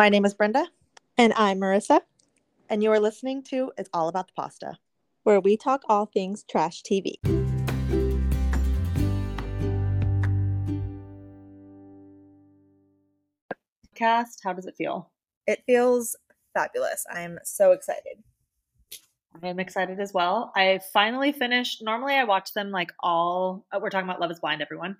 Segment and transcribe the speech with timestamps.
[0.00, 0.66] My name is Brenda,
[1.18, 2.00] And I'm Marissa,
[2.70, 4.78] and you are listening to It's All About the Pasta.
[5.24, 7.16] where we talk all things trash TV.
[13.94, 15.10] Cast, how does it feel?
[15.46, 16.16] It feels
[16.54, 17.04] fabulous.
[17.12, 18.22] I'm so excited.
[19.42, 20.50] I'm excited as well.
[20.56, 21.82] I finally finished.
[21.82, 23.66] Normally, I watch them like all.
[23.70, 24.96] uh, We're talking about Love Is Blind, everyone.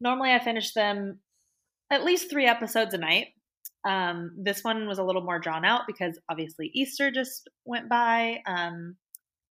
[0.00, 1.20] Normally, I finish them
[1.88, 3.28] at least three episodes a night.
[3.84, 8.42] Um, this one was a little more drawn out because obviously Easter just went by.
[8.46, 8.96] Um,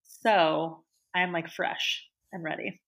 [0.03, 0.83] so
[1.15, 2.81] I'm like fresh and ready.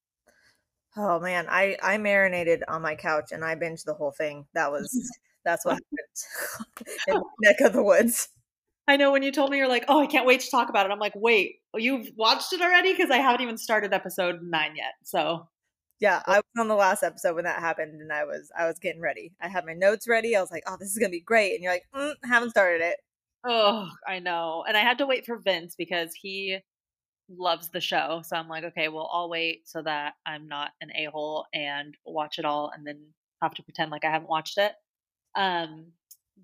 [0.97, 4.45] Oh man, I I marinated on my couch and I binged the whole thing.
[4.53, 4.89] That was
[5.45, 8.29] that's what happened in my neck of the woods.
[8.87, 10.85] I know when you told me you're like, oh, I can't wait to talk about
[10.85, 10.91] it.
[10.91, 12.91] I'm like, wait, you've watched it already?
[12.91, 14.93] Because I haven't even started episode nine yet.
[15.03, 15.47] So
[16.01, 18.77] Yeah, I was on the last episode when that happened, and I was I was
[18.79, 19.33] getting ready.
[19.39, 20.35] I had my notes ready.
[20.35, 22.81] I was like, "Oh, this is gonna be great," and you're like, mm, "Haven't started
[22.81, 22.97] it."
[23.43, 24.63] Oh, I know.
[24.67, 26.59] And I had to wait for Vince because he
[27.29, 28.21] loves the show.
[28.25, 31.95] So I'm like, okay, well, I'll wait so that I'm not an a hole and
[32.05, 32.99] watch it all and then
[33.41, 34.73] have to pretend like I haven't watched it.
[35.35, 35.93] Um,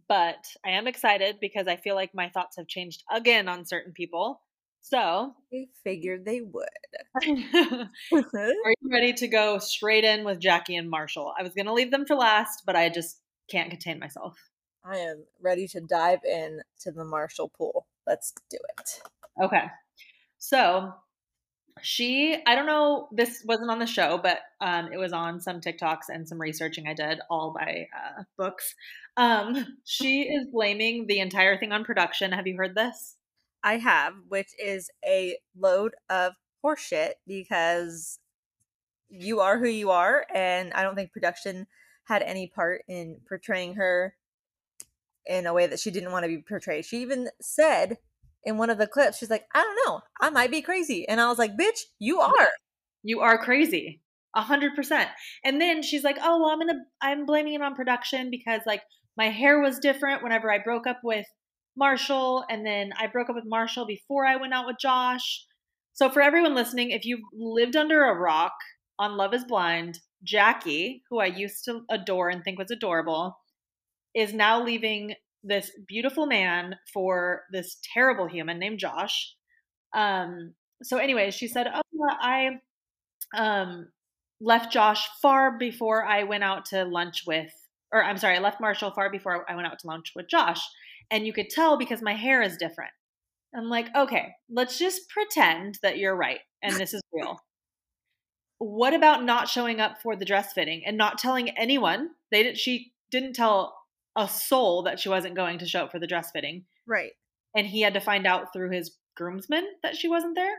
[0.10, 3.94] but I am excited because I feel like my thoughts have changed again on certain
[3.94, 4.42] people.
[4.90, 6.66] So, I figured they would.
[7.22, 11.34] are you ready to go straight in with Jackie and Marshall?
[11.38, 13.20] I was going to leave them for last, but I just
[13.52, 14.38] can't contain myself.
[14.86, 17.86] I am ready to dive in to the Marshall pool.
[18.06, 19.02] Let's do it.
[19.44, 19.66] Okay.
[20.38, 20.94] So
[21.82, 25.60] she, I don't know, this wasn't on the show, but um, it was on some
[25.60, 28.74] TikToks and some researching I did, all by uh, books.
[29.18, 32.32] Um, she is blaming the entire thing on production.
[32.32, 33.17] Have you heard this?
[33.64, 38.20] I have, which is a load of horseshit because
[39.10, 41.68] you are who you are, and I don't think production
[42.06, 44.16] had any part in portraying her
[45.26, 46.86] in a way that she didn't want to be portrayed.
[46.86, 47.98] She even said
[48.44, 51.08] in one of the clips, she's like, I don't know, I might be crazy.
[51.08, 52.50] And I was like, bitch, you are.
[53.04, 54.02] You are crazy.
[54.36, 55.10] A hundred percent.
[55.44, 58.82] And then she's like, "Oh, well, I'm gonna, I'm blaming it on production because like
[59.16, 61.26] my hair was different whenever I broke up with
[61.78, 65.46] Marshall, and then I broke up with Marshall before I went out with Josh.
[65.94, 68.54] So for everyone listening, if you've lived under a rock
[69.00, 73.38] on Love Is Blind, Jackie, who I used to adore and think was adorable,
[74.16, 79.34] is now leaving this beautiful man for this terrible human named Josh.
[79.94, 82.50] Um, so anyway, she said, "Oh, well, I
[83.36, 83.88] um
[84.40, 87.52] left Josh far before I went out to lunch with
[87.92, 90.62] or I'm sorry, I left Marshall far before I went out to lunch with Josh.
[91.10, 92.92] And you could tell because my hair is different.
[93.56, 97.40] I'm like, okay, let's just pretend that you're right and this is real.
[98.60, 102.10] what about not showing up for the dress fitting and not telling anyone?
[102.32, 103.76] They didn't she didn't tell
[104.16, 106.66] a soul that she wasn't going to show up for the dress fitting.
[106.86, 107.12] Right.
[107.56, 110.56] And he had to find out through his groomsmen that she wasn't there.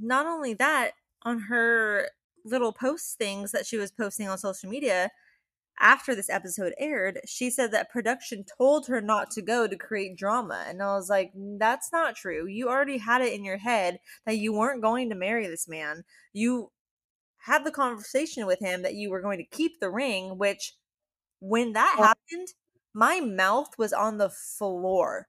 [0.00, 0.92] Not only that,
[1.22, 2.08] on her
[2.44, 5.10] little post things that she was posting on social media
[5.80, 10.16] after this episode aired, she said that production told her not to go to create
[10.16, 10.64] drama.
[10.68, 12.46] And I was like, that's not true.
[12.46, 16.04] You already had it in your head that you weren't going to marry this man.
[16.32, 16.70] You
[17.38, 20.74] had the conversation with him that you were going to keep the ring, which
[21.40, 22.48] when that Well- happened,
[22.92, 25.28] my mouth was on the floor.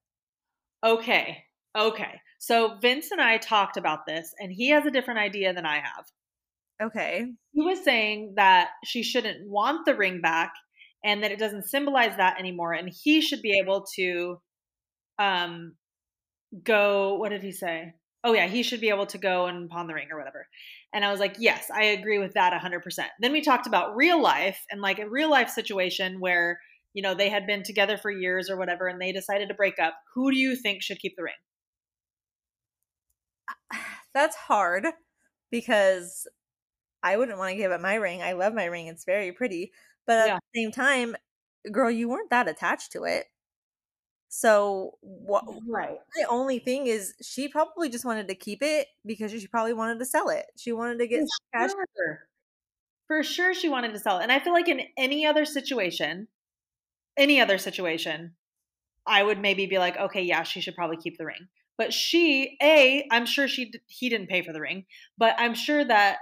[0.84, 1.46] Okay.
[1.76, 2.20] Okay.
[2.40, 5.76] So Vince and I talked about this, and he has a different idea than I
[5.80, 6.12] have.
[6.81, 7.25] Okay.
[7.53, 10.53] He was saying that she shouldn't want the ring back
[11.03, 12.74] and that it doesn't symbolize that anymore.
[12.74, 14.42] And he should be able to
[15.20, 15.75] um
[16.64, 17.94] go what did he say?
[18.24, 20.47] Oh yeah, he should be able to go and pawn the ring or whatever.
[20.94, 23.06] And I was like, yes, I agree with that 100%.
[23.20, 26.59] Then we talked about real life and like a real life situation where,
[26.94, 29.80] you know, they had been together for years or whatever and they decided to break
[29.80, 29.96] up.
[30.16, 31.34] Who do you think should keep the ring?
[34.14, 34.86] That's hard
[35.50, 36.28] because
[37.04, 38.22] I wouldn't want to give up my ring.
[38.22, 38.88] I love my ring.
[38.88, 39.74] It's very pretty.
[40.06, 40.40] But at Yeah.
[40.54, 41.16] the same time,
[41.72, 43.28] girl, you weren't that attached to it.
[44.30, 46.02] So what Right.
[46.18, 50.00] my only thing is she probably just wanted to keep it because she probably wanted
[50.00, 50.46] to sell it.
[50.58, 51.72] She wanted to get cash.
[51.96, 52.28] sure.
[53.08, 54.24] For sure she wanted to sell it.
[54.24, 56.28] And I feel like in any other situation,
[57.18, 58.36] any other situation,
[59.08, 61.50] I would maybe be like, okay, yeah, she should probably keep the ring.
[61.78, 64.86] But she, A, I'm sure she he didn't pay for the ring,
[65.18, 66.20] but I'm sure that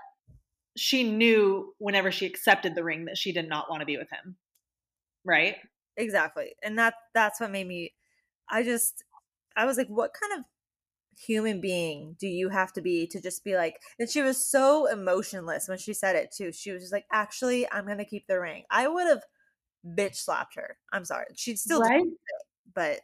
[0.75, 4.09] she knew whenever she accepted the ring that she did not want to be with
[4.09, 4.35] him.
[5.25, 5.57] Right?
[5.97, 6.55] Exactly.
[6.63, 7.93] And that that's what made me
[8.49, 9.03] I just
[9.55, 10.45] I was like, what kind of
[11.17, 14.85] human being do you have to be to just be like and she was so
[14.85, 16.51] emotionless when she said it too.
[16.51, 18.63] She was just like, actually, I'm gonna keep the ring.
[18.71, 19.23] I would have
[19.85, 20.77] bitch slapped her.
[20.93, 21.25] I'm sorry.
[21.35, 22.01] She'd still Right?
[22.01, 22.13] it.
[22.73, 23.01] but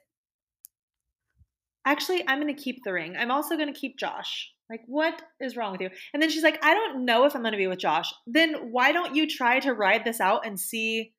[1.86, 3.16] Actually, I'm going to keep the ring.
[3.16, 4.52] I'm also going to keep Josh.
[4.70, 5.90] Like, what is wrong with you?
[6.14, 8.12] And then she's like, I don't know if I'm going to be with Josh.
[8.26, 11.14] Then why don't you try to ride this out and see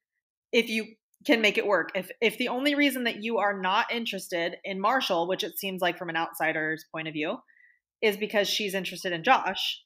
[0.53, 0.87] if you
[1.25, 1.91] can make it work?
[1.95, 5.81] If if the only reason that you are not interested in Marshall, which it seems
[5.81, 7.39] like from an outsider's point of view,
[8.03, 9.83] is because she's interested in Josh,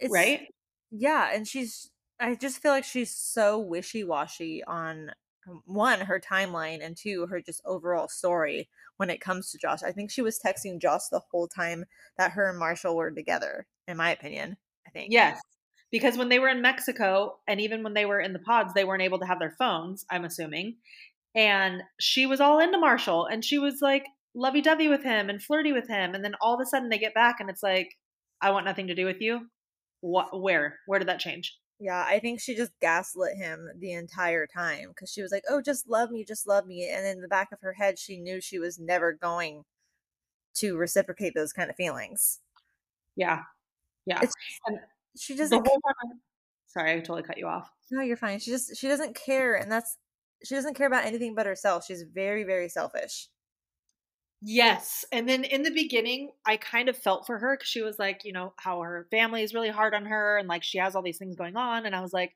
[0.00, 0.42] it's right?
[0.90, 1.90] Yeah, and she's
[2.20, 5.12] I just feel like she's so wishy-washy on
[5.64, 9.82] one her timeline and two her just overall story when it comes to Josh.
[9.82, 11.84] I think she was texting Josh the whole time
[12.16, 14.56] that her and Marshall were together, in my opinion.
[14.86, 15.12] I think.
[15.12, 15.40] Yes.
[15.90, 18.84] Because when they were in Mexico and even when they were in the pods, they
[18.84, 20.76] weren't able to have their phones, I'm assuming.
[21.34, 24.04] And she was all into Marshall and she was like
[24.34, 26.14] lovey dovey with him and flirty with him.
[26.14, 27.90] And then all of a sudden they get back and it's like,
[28.40, 29.48] I want nothing to do with you.
[30.00, 30.78] What, where?
[30.86, 31.56] Where did that change?
[31.80, 35.60] Yeah, I think she just gaslit him the entire time because she was like, "Oh,
[35.62, 38.40] just love me, just love me," and in the back of her head, she knew
[38.40, 39.64] she was never going
[40.54, 42.40] to reciprocate those kind of feelings.
[43.16, 43.42] Yeah.
[44.06, 44.20] Yeah.
[44.22, 44.34] It's
[44.66, 44.78] and
[45.16, 45.66] she the doesn't.
[45.66, 46.20] whole time.
[46.66, 47.70] Sorry, I totally cut you off.
[47.90, 48.38] No, you're fine.
[48.40, 49.96] She just she doesn't care, and that's
[50.44, 51.84] she doesn't care about anything but herself.
[51.86, 53.28] She's very very selfish.
[54.40, 55.04] Yes.
[55.10, 58.20] And then in the beginning, I kind of felt for her because she was like,
[58.24, 61.02] you know, how her family is really hard on her and like she has all
[61.02, 61.86] these things going on.
[61.86, 62.34] And I was like,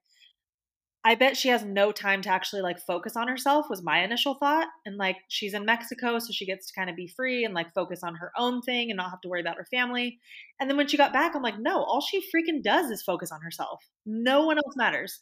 [1.04, 4.34] I bet she has no time to actually like focus on herself, was my initial
[4.34, 4.69] thought.
[4.87, 7.75] And like she's in Mexico, so she gets to kind of be free and like
[7.75, 10.20] focus on her own thing and not have to worry about her family.
[10.60, 13.32] And then when she got back, I'm like, no, all she freaking does is focus
[13.32, 13.82] on herself.
[14.06, 15.20] No one else matters.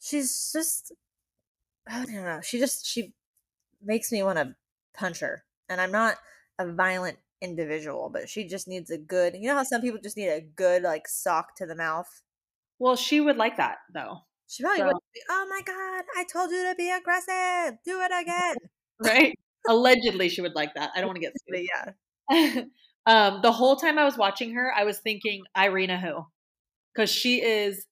[0.00, 0.92] She's just
[1.88, 2.40] I don't know.
[2.42, 3.12] She just she
[3.82, 4.54] makes me want to
[4.96, 6.16] punch her, and I'm not
[6.58, 9.34] a violent individual, but she just needs a good.
[9.36, 12.08] You know how some people just need a good like sock to the mouth.
[12.78, 14.18] Well, she would like that though.
[14.48, 14.96] She probably So- would.
[15.14, 16.04] Be, oh my god!
[16.16, 17.78] I told you to be aggressive.
[17.84, 18.56] Do it again.
[18.98, 19.34] Right?
[19.68, 20.90] Allegedly, she would like that.
[20.94, 21.66] I don't want to get sued.
[22.30, 22.62] yeah,
[23.06, 26.24] um, the whole time I was watching her, I was thinking Irina who,
[26.94, 27.84] because she is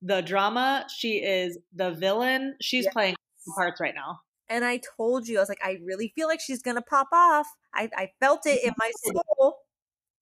[0.00, 0.86] the drama.
[0.96, 2.54] She is the villain.
[2.60, 2.92] She's Yes.
[2.92, 3.14] playing
[3.56, 4.20] parts right now.
[4.48, 7.46] And I told you I was like, I really feel like she's gonna pop off.
[7.74, 9.58] I I felt it in my soul,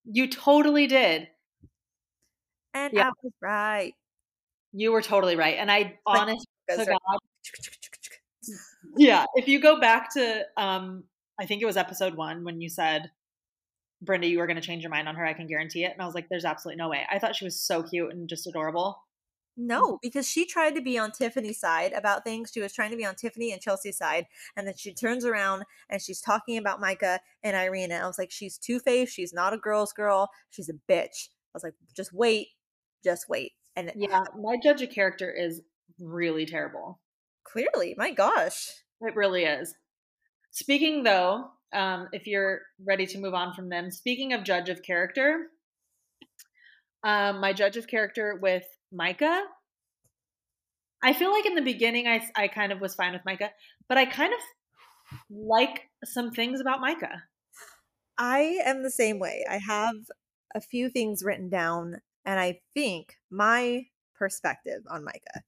[0.05, 1.29] You totally did.
[2.75, 3.09] and Yeah.
[3.09, 3.95] I was right.
[4.73, 5.57] You were totally right.
[5.59, 7.19] And I, honest to God,
[8.97, 9.27] yeah.
[9.35, 11.05] If you go back to, um,
[11.39, 13.11] I think it was episode one when you said,
[14.01, 15.25] Brenda, you were going to change your mind on her.
[15.27, 15.93] I can guarantee it.
[15.93, 17.03] And I was like, there's absolutely no way.
[17.11, 18.99] I thought she was so cute and just adorable.
[19.56, 22.50] No, because she tried to be on Tiffany's side about things.
[22.52, 24.26] She was trying to be on Tiffany and Chelsea's side.
[24.56, 27.96] And then she turns around and she's talking about Micah and Irina.
[27.96, 29.14] I was like, she's two faced.
[29.14, 30.31] She's not a girl's girl.
[30.50, 31.28] She's a bitch.
[31.28, 32.49] I was like, just wait.
[33.04, 33.52] Just wait.
[33.76, 34.25] And Yeah.
[34.40, 35.60] My judge of character is
[36.00, 37.00] really terrible.
[37.44, 38.70] clearly, my gosh.
[39.02, 39.75] It really is.
[40.52, 44.82] Speaking though, um, if you're ready to move on from them, speaking of judge of
[44.82, 45.49] character,
[47.04, 49.43] um, my judge of character with Micah,
[51.03, 53.50] I feel like in the beginning I, I kind of was fine with Micah,
[53.89, 54.41] but I kind of
[55.31, 57.23] like some things about Micah.
[58.19, 59.44] I am the same way.
[59.50, 59.97] I have
[60.55, 65.43] a few things written down, and I think my perspective on Micah,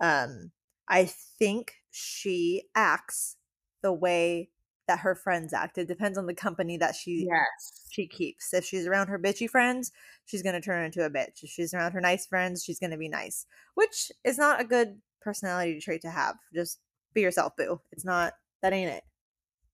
[0.00, 0.52] um,
[0.88, 1.06] I
[1.38, 3.36] think she acts
[3.82, 4.50] the way
[4.86, 5.78] that her friends act.
[5.78, 7.86] It depends on the company that she Yes.
[7.90, 8.52] she keeps.
[8.52, 9.92] If she's around her bitchy friends,
[10.26, 11.42] she's gonna turn into a bitch.
[11.42, 15.00] If she's around her nice friends, she's gonna be nice, which is not a good
[15.20, 16.36] personality trait to have.
[16.54, 16.80] Just
[17.14, 17.80] be yourself, boo.
[17.92, 19.04] It's not that ain't it.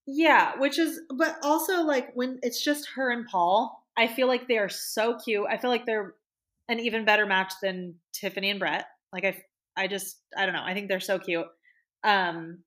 [0.06, 4.48] Yeah, which is, but also like when it's just her and Paul, I feel like
[4.48, 5.46] they are so cute.
[5.48, 6.14] I feel like they're
[6.68, 8.86] an even better match than Tiffany and Brett.
[9.12, 9.44] Like I,
[9.76, 10.64] I just, I don't know.
[10.64, 11.46] I think they're so cute.
[12.02, 12.60] Um,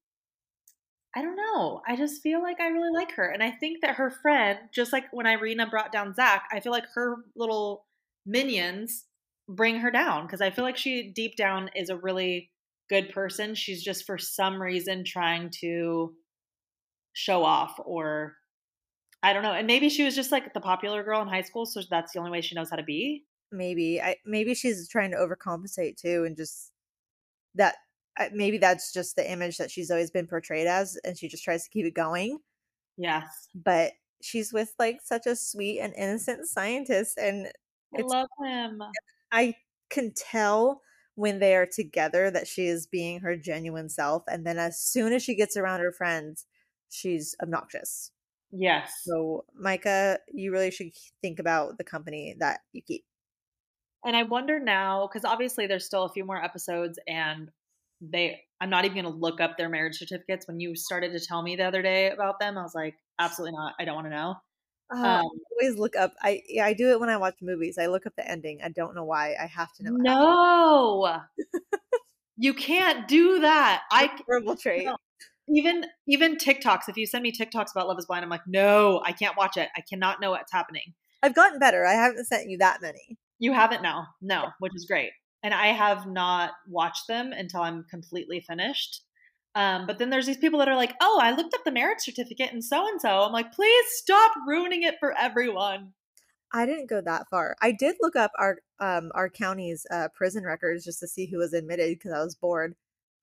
[1.15, 1.81] I don't know.
[1.87, 4.91] I just feel like I really like her, and I think that her friend, just
[4.91, 7.85] like when Irina brought down Zach, I feel like her little
[8.25, 9.05] minions
[9.47, 12.51] bring her down because I feel like she deep down is a really
[12.89, 13.53] good person.
[13.55, 16.15] She's just for some reason trying to
[17.13, 18.37] show off or
[19.23, 19.53] I don't know.
[19.53, 22.19] And maybe she was just like the popular girl in high school, so that's the
[22.19, 23.25] only way she knows how to be.
[23.51, 26.71] maybe i maybe she's trying to overcompensate too and just
[27.55, 27.75] that
[28.33, 31.63] maybe that's just the image that she's always been portrayed as and she just tries
[31.63, 32.39] to keep it going
[32.97, 33.49] Yes.
[33.53, 37.51] but she's with like such a sweet and innocent scientist and
[37.93, 38.81] I love him.
[39.31, 39.55] i
[39.89, 40.81] can tell
[41.15, 45.13] when they are together that she is being her genuine self and then as soon
[45.13, 46.45] as she gets around her friends
[46.89, 48.11] she's obnoxious
[48.51, 48.93] Yes.
[49.03, 50.91] so micah you really should
[51.21, 53.05] think about the company that you keep
[54.03, 57.51] And I wonder now, because obviously there's still a few more episodes and
[58.11, 60.47] they I'm not even going to look up their marriage certificates.
[60.47, 63.57] When you started to tell me the other day about them, I was like, absolutely
[63.57, 63.73] not.
[63.77, 64.35] I don't want to know.
[64.93, 65.19] Uh, Um, I
[65.61, 66.13] always look up.
[66.21, 67.77] I yeah, I do it when I watch movies.
[67.77, 68.59] I look up the ending.
[68.63, 69.35] I don't know why.
[69.41, 69.91] I have to know.
[69.91, 71.19] No.
[72.37, 73.83] you can't do that.
[73.91, 74.85] I horrible trait.
[74.85, 74.97] No.
[75.49, 76.87] even even TikToks.
[76.87, 79.57] If you send me TikToks about Love Is Blind, I'm like, no, I can't watch
[79.57, 79.69] it.
[79.75, 80.93] I cannot know what's happening.
[81.21, 81.85] I've gotten better.
[81.85, 83.17] I haven't sent you that many.
[83.39, 85.11] You haven't now, no, which is great.
[85.43, 89.01] And I have not watched them until I'm completely finished.
[89.55, 91.99] Um, but then there's these people that are like, oh, I looked up the marriage
[91.99, 93.21] certificate and so and so.
[93.21, 95.93] I'm like, please stop ruining it for everyone.
[96.53, 97.55] I didn't go that far.
[97.61, 101.37] I did look up our um our county's uh, prison records just to see who
[101.39, 102.75] was admitted because I was bored.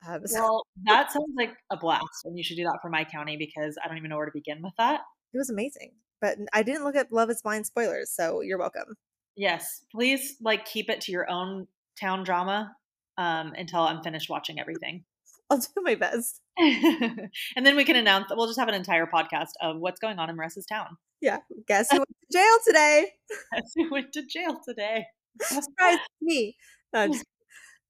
[0.06, 3.04] Um, so Well, that sounds like a blast, and you should do that for my
[3.04, 5.00] county because I don't even know where to begin with that.
[5.32, 5.92] it was amazing.
[6.20, 8.96] But I didn't look up Love Is Blind spoilers, so you're welcome.
[9.36, 11.66] Yes, please like keep it to your own
[12.00, 12.72] town drama
[13.18, 15.04] um, until I'm finished watching everything.
[15.50, 16.40] I'll do my best.
[16.58, 20.18] and then we can announce that we'll just have an entire podcast of what's going
[20.18, 20.96] on in Marissa's town.
[21.20, 21.38] Yeah.
[21.66, 23.06] Guess who went to jail today?
[23.56, 25.04] As we went to jail today.
[25.40, 26.56] Surprise me.
[26.94, 27.24] No, just,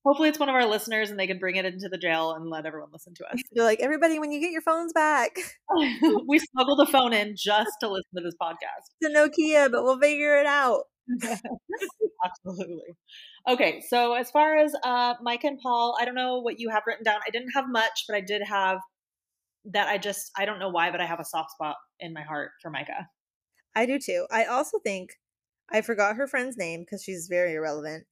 [0.07, 2.49] Hopefully, it's one of our listeners and they can bring it into the jail and
[2.49, 3.39] let everyone listen to us.
[3.53, 5.37] they're like, everybody, when you get your phones back,
[6.27, 8.89] we smuggled a phone in just to listen to this podcast.
[8.99, 10.85] it's a Nokia, but we'll figure it out.
[12.25, 12.97] Absolutely.
[13.49, 16.83] Okay, so as far as uh, Micah and Paul, I don't know what you have
[16.87, 17.21] written down.
[17.27, 18.79] I didn't have much, but I did have
[19.67, 19.89] that.
[19.89, 22.51] I just I don't know why, but I have a soft spot in my heart
[22.63, 23.09] for Micah.
[23.75, 24.27] I do too.
[24.31, 25.11] I also think
[25.71, 28.05] I forgot her friend's name because she's very irrelevant.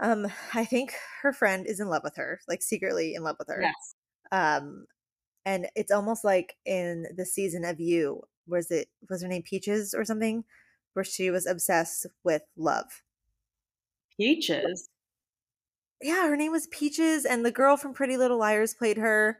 [0.00, 3.48] Um, I think her friend is in love with her, like secretly in love with
[3.48, 3.62] her.
[3.62, 3.94] Yes.
[4.30, 4.86] Um,
[5.44, 9.94] and it's almost like in the season of You, was it was her name Peaches
[9.96, 10.44] or something,
[10.92, 13.02] where she was obsessed with love.
[14.16, 14.88] Peaches.
[16.02, 19.38] Yeah, her name was Peaches, and the girl from Pretty Little Liars played her.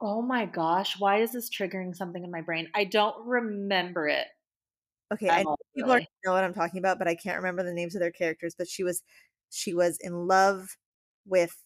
[0.00, 2.68] Oh my gosh, why is this triggering something in my brain?
[2.74, 4.26] I don't remember it.
[5.12, 6.08] Okay, I know people really.
[6.24, 8.54] know what I'm talking about, but I can't remember the names of their characters.
[8.56, 9.02] But she was
[9.50, 10.76] she was in love
[11.26, 11.64] with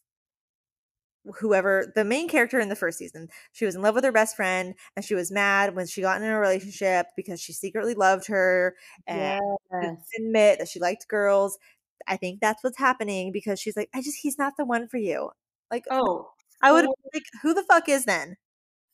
[1.39, 3.29] whoever the main character in the first season.
[3.53, 6.21] She was in love with her best friend, and she was mad when she got
[6.21, 9.39] in a relationship because she secretly loved her and
[9.73, 10.09] Yes.
[10.19, 11.59] admit that she liked girls.
[12.07, 14.97] I think that's what's happening because she's like, I just he's not the one for
[14.97, 15.31] you.
[15.71, 16.31] Like Oh,
[16.62, 18.37] I would like who the fuck is then?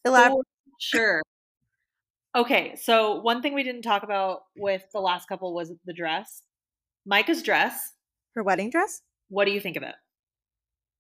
[0.05, 0.47] Elaborate.
[0.79, 1.23] sure.
[2.35, 6.43] Okay, so one thing we didn't talk about with the last couple was the dress.
[7.07, 7.93] Micah's dress.
[8.35, 9.03] Her wedding dress?
[9.29, 9.95] What do you think of it?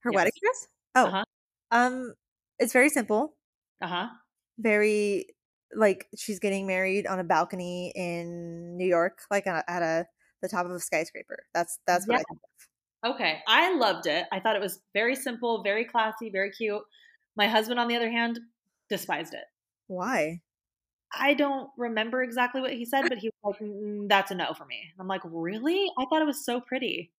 [0.00, 0.16] Her Yes.
[0.16, 0.68] wedding dress?
[0.96, 1.24] Oh, Uh-huh.
[1.72, 2.14] um,
[2.58, 3.36] it's very simple.
[3.80, 4.16] Uh huh.
[4.58, 5.26] very
[5.74, 10.06] like she's getting married on a balcony in New York, like at a,
[10.42, 11.44] the top of a skyscraper.
[11.54, 12.66] That's that's what I think of.
[13.04, 14.26] Okay, I loved it.
[14.32, 16.82] I thought it was very simple, very classy, very cute.
[17.36, 18.40] My husband, on the other hand,
[18.88, 19.44] despised it.
[19.88, 20.42] Why?
[21.12, 24.52] I don't remember exactly what he said, but he was like, "Mm, "That's a no
[24.54, 25.90] for me." And I'm like, "Really?
[25.98, 27.12] I thought it was so pretty."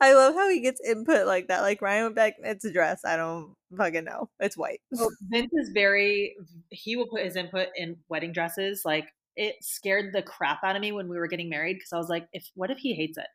[0.00, 1.62] I love how he gets input like that.
[1.62, 3.04] Like Ryan went back, it's a dress.
[3.04, 4.30] I don't fucking know.
[4.40, 4.80] It's white.
[4.90, 6.36] Well, Vince is very.
[6.70, 8.82] He will put his input in wedding dresses.
[8.84, 11.98] Like it scared the crap out of me when we were getting married because I
[11.98, 13.26] was like, "If what if he hates it?"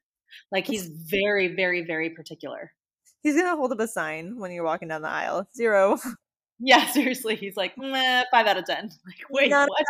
[0.52, 2.72] Like he's very, very, very particular.
[3.22, 5.48] He's gonna hold up a sign when you're walking down the aisle.
[5.56, 5.98] Zero.
[6.60, 8.90] Yeah, seriously, he's like "Meh, five out of ten.
[9.06, 9.86] Like, wait, Not what?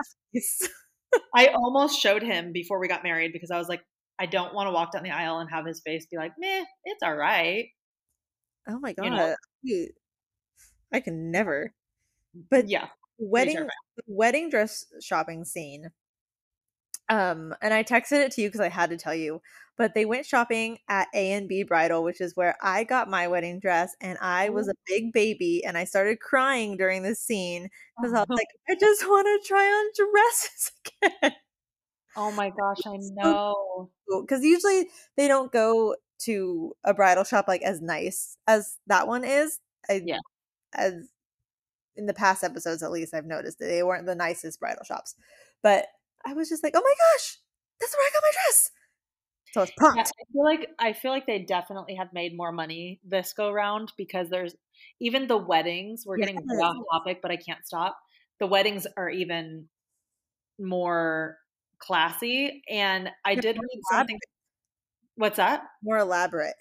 [1.35, 3.81] I almost showed him before we got married because I was like,
[4.19, 6.65] I don't want to walk down the aisle and have his face be like, meh,
[6.85, 7.67] it's all right.
[8.67, 9.05] oh my god.
[9.05, 9.35] You know?
[9.65, 9.89] Dude,
[10.93, 11.73] I can never.
[12.49, 12.88] But Yeah.
[13.17, 13.67] wedding
[14.07, 15.89] wedding dress shopping scene
[17.09, 19.41] um and i texted it to you because i had to tell you
[19.77, 23.27] but they went shopping at a and b bridal which is where i got my
[23.27, 27.67] wedding dress and i was a big baby and i started crying during this scene
[27.97, 30.71] because i was like i just want to try on dresses
[31.21, 31.33] again
[32.19, 33.89] oh my gosh, I know.
[34.21, 39.23] because usually they don't go to a bridal shop like as nice as that one
[39.23, 39.59] is
[39.89, 40.19] I, Yeah.
[40.73, 40.93] as
[41.95, 45.15] in the past episodes at least i've noticed that they weren't the nicest bridal shops
[45.63, 45.88] but
[46.25, 47.38] i was just like oh my gosh
[47.79, 48.71] that's where i got my dress
[49.51, 52.35] so i was Yeah, pumped I feel like I feel like they definitely have made
[52.35, 54.55] more money this go round because there's
[55.01, 56.03] even the weddings.
[56.05, 56.61] We're getting Yes.
[56.61, 57.97] off topic, but I can't stop.
[58.39, 59.67] The weddings are even
[60.59, 61.38] more
[61.79, 64.19] classy, and I did more read something.
[65.15, 65.63] What's that?
[65.81, 66.55] more elaborate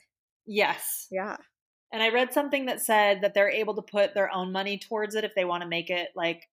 [0.47, 1.37] Yes, yeah
[1.93, 5.15] And I read something that said that they're able to put their own money towards
[5.15, 6.45] it if they want to make it like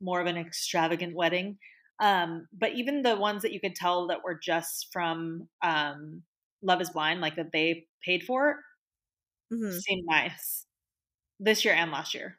[0.00, 1.58] more of an extravagant wedding.
[2.00, 6.24] Um, but even the ones that you could tell that were just from um,
[6.62, 8.60] Love is Blind, like that they paid for,
[9.50, 9.84] Mhm.
[9.84, 10.66] seemed nice.
[11.40, 12.38] this year and last year.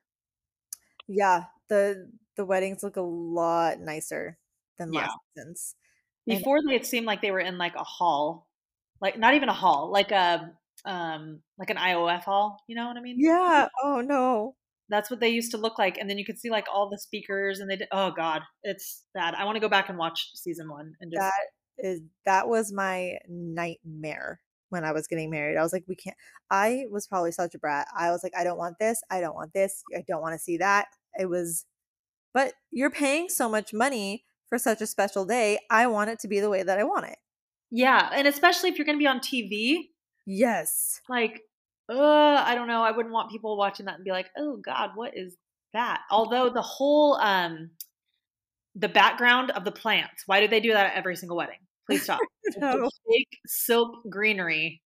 [1.08, 4.40] Yeah, the the weddings look a lot nicer
[4.82, 5.02] than Yeah.
[5.02, 5.76] last.
[6.28, 8.48] And- Before they it seemed like they were in like a hall,
[9.02, 10.52] like not even a hall, like a
[10.86, 12.60] um like an IOF hall.
[12.68, 13.16] You know what I mean?
[13.20, 13.68] Yeah.
[13.84, 14.56] Oh no.
[14.90, 16.98] That's what they used to look like, and then you could see like all the
[16.98, 17.88] speakers, and they did.
[17.94, 19.36] Oh God, it's bad.
[19.36, 21.22] I want to go back and watch season one and just.
[21.22, 25.58] That is that was my nightmare when I was getting married.
[25.58, 26.18] I was like, we can't.
[26.50, 27.88] I was probably such a brat.
[27.98, 29.02] I was like, I don't want this.
[29.10, 29.84] I don't want this.
[29.96, 30.88] I don't want to see that.
[31.18, 31.66] It was,
[32.34, 35.58] but you're paying so much money for such a special day.
[35.72, 37.18] I want it to be the way that I want it.
[37.72, 39.90] yeah, and especially if you're going to be on TV,
[40.28, 41.00] Yes.
[41.10, 41.42] like,
[41.90, 42.84] uh, I don't know.
[42.84, 45.36] I wouldn't want people watching that and be like, "Oh God, what is
[45.74, 47.72] that?" Although the whole um,
[48.76, 50.24] the background of the plants.
[50.26, 51.60] Why do they do that at every single wedding?
[51.88, 52.20] Please stop.
[52.58, 52.90] No.
[53.10, 54.82] Fake silk greenery.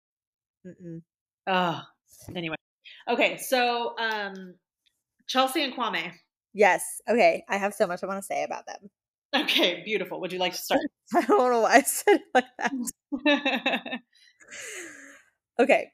[0.67, 1.01] Mm-mm.
[1.47, 1.81] Oh,
[2.35, 2.55] anyway.
[3.09, 4.53] Okay, so um,
[5.27, 6.11] Chelsea and Kwame.
[6.53, 6.83] Yes.
[7.09, 7.43] Okay.
[7.49, 8.89] I have so much I want to say about them.
[9.35, 10.21] Okay, beautiful.
[10.21, 10.81] Would you like to start?
[11.15, 13.99] I don't know why I said it like that.
[15.59, 15.91] Okay.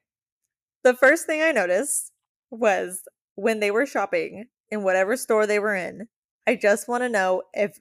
[0.84, 2.12] The first thing I noticed
[2.52, 3.04] was
[3.36, 6.08] when they were shopping in whatever store they were in.
[6.48, 7.80] I just want to know if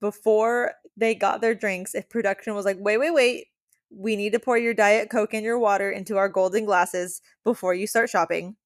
[0.00, 3.46] before they got their drinks, if production was like, wait, wait, wait,
[3.90, 7.74] we need to pour your Diet Coke and your water into our golden glasses before
[7.74, 8.56] you start shopping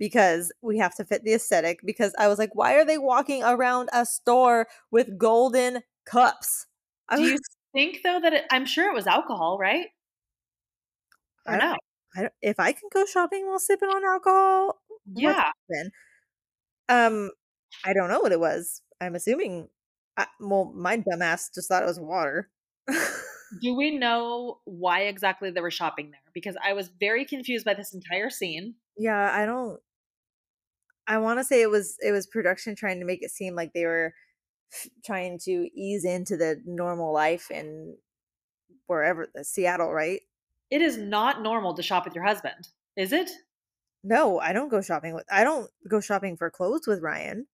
[0.00, 1.78] because we have to fit the aesthetic.
[1.84, 6.66] Because I was like, why are they walking around a store with golden cups?
[7.08, 7.38] I Do was- you
[7.72, 9.86] think though that it, I'm sure it was alcohol, right?
[11.46, 11.76] Or I don't no?
[12.16, 14.80] I if I can go shopping while sipping on alcohol,
[15.14, 15.52] Yeah.
[15.68, 15.90] then?
[16.88, 17.30] Um,
[17.84, 18.82] I don't know what it was.
[19.00, 19.68] I'm assuming.
[20.16, 22.50] I, well, my dumbass just thought it was water.
[23.62, 26.20] Do we know why exactly they were shopping there?
[26.34, 28.74] Because I was very confused by this entire scene.
[28.98, 29.78] yeah, I don't.
[31.10, 33.72] I want to say it was it was production trying to make it seem like
[33.72, 34.14] they were
[35.04, 37.96] trying to ease into the normal life in
[38.86, 40.20] wherever uh, Seattle, right?
[40.70, 43.28] It is not normal to shop with your husband, is it?
[44.04, 45.24] No, I don't go shopping with.
[45.30, 47.48] I don't go shopping for clothes with Ryan.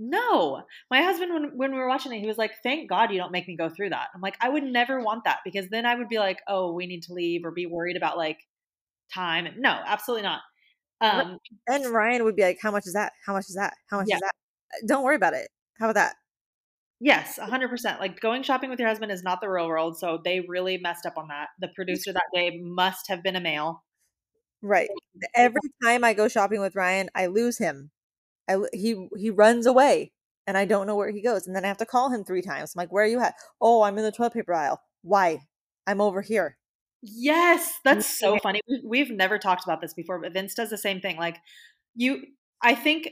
[0.00, 0.64] No.
[0.90, 3.32] My husband, when, when we were watching it, he was like, Thank God you don't
[3.32, 4.08] make me go through that.
[4.16, 6.88] I'm like, I would never want that because then I would be like, Oh, we
[6.88, 8.38] need to leave or be worried about like
[9.14, 9.46] time.
[9.58, 10.40] No, absolutely not.
[11.00, 13.12] Um, And Ryan would be like, "How much is that?
[13.26, 13.74] How much is that?
[13.90, 14.14] How much Yeah.
[14.14, 14.32] is that?
[14.74, 15.48] Uh, Don't worry about it.
[15.78, 16.16] How about that?"
[17.00, 18.00] yes, 100%.
[18.00, 19.98] Like going shopping with your husband is not the real world.
[19.98, 21.48] So they really messed up on that.
[21.60, 23.84] The producer that day must have been a male.
[24.62, 24.90] Right.
[25.34, 27.90] Every time I go shopping with Ryan, I lose him.
[28.48, 30.12] I he he runs away,
[30.46, 31.46] and I don't know where he goes.
[31.46, 32.74] And then I have to call him three times.
[32.76, 34.82] I'm like, "Where are you at?" Oh, I'm in the toilet paper aisle.
[35.02, 35.42] Why?
[35.86, 36.58] I'm over here.
[37.02, 38.60] Yes, that's so funny.
[38.68, 41.16] We- We've never talked about this before, but Vince does the same thing.
[41.16, 41.38] Like
[41.94, 42.22] you
[42.62, 43.08] I think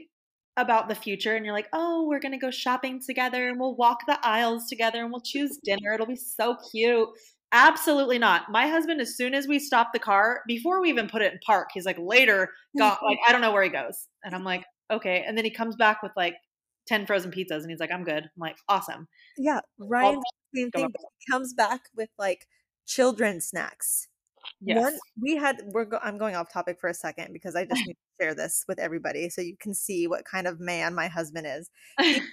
[0.56, 3.74] about the future and you're like, "Oh, we're going to go shopping together and we'll
[3.76, 5.92] walk the aisles together and we'll choose dinner.
[5.94, 7.08] It'll be so cute."
[7.52, 8.50] Absolutely not.
[8.50, 11.38] My husband as soon as we stop the car, before we even put it in
[11.46, 14.64] park, he's like, "Later, go like I don't know where he goes." And I'm like,
[14.90, 16.34] "Okay." And then he comes back with like
[16.86, 20.20] 10 frozen pizzas and he's like, "I'm good." I'm like, "Awesome." Yeah, Ryan.
[20.54, 20.88] Same thing.
[21.18, 22.46] he comes back with like
[22.86, 24.08] children's snacks.
[24.60, 24.82] Yes.
[24.82, 25.56] One we had.
[25.66, 25.84] We're.
[25.84, 28.64] Go, I'm going off topic for a second because I just need to share this
[28.68, 31.70] with everybody so you can see what kind of man my husband is.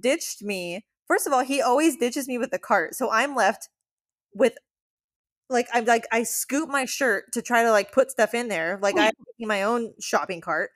[0.00, 0.84] ditched me.
[1.06, 2.94] First of all, he always ditches me with the cart.
[2.94, 3.68] So I'm left
[4.34, 4.54] with
[5.50, 8.78] like I'm like I scoop my shirt to try to like put stuff in there.
[8.82, 10.70] Like I'm my own shopping cart.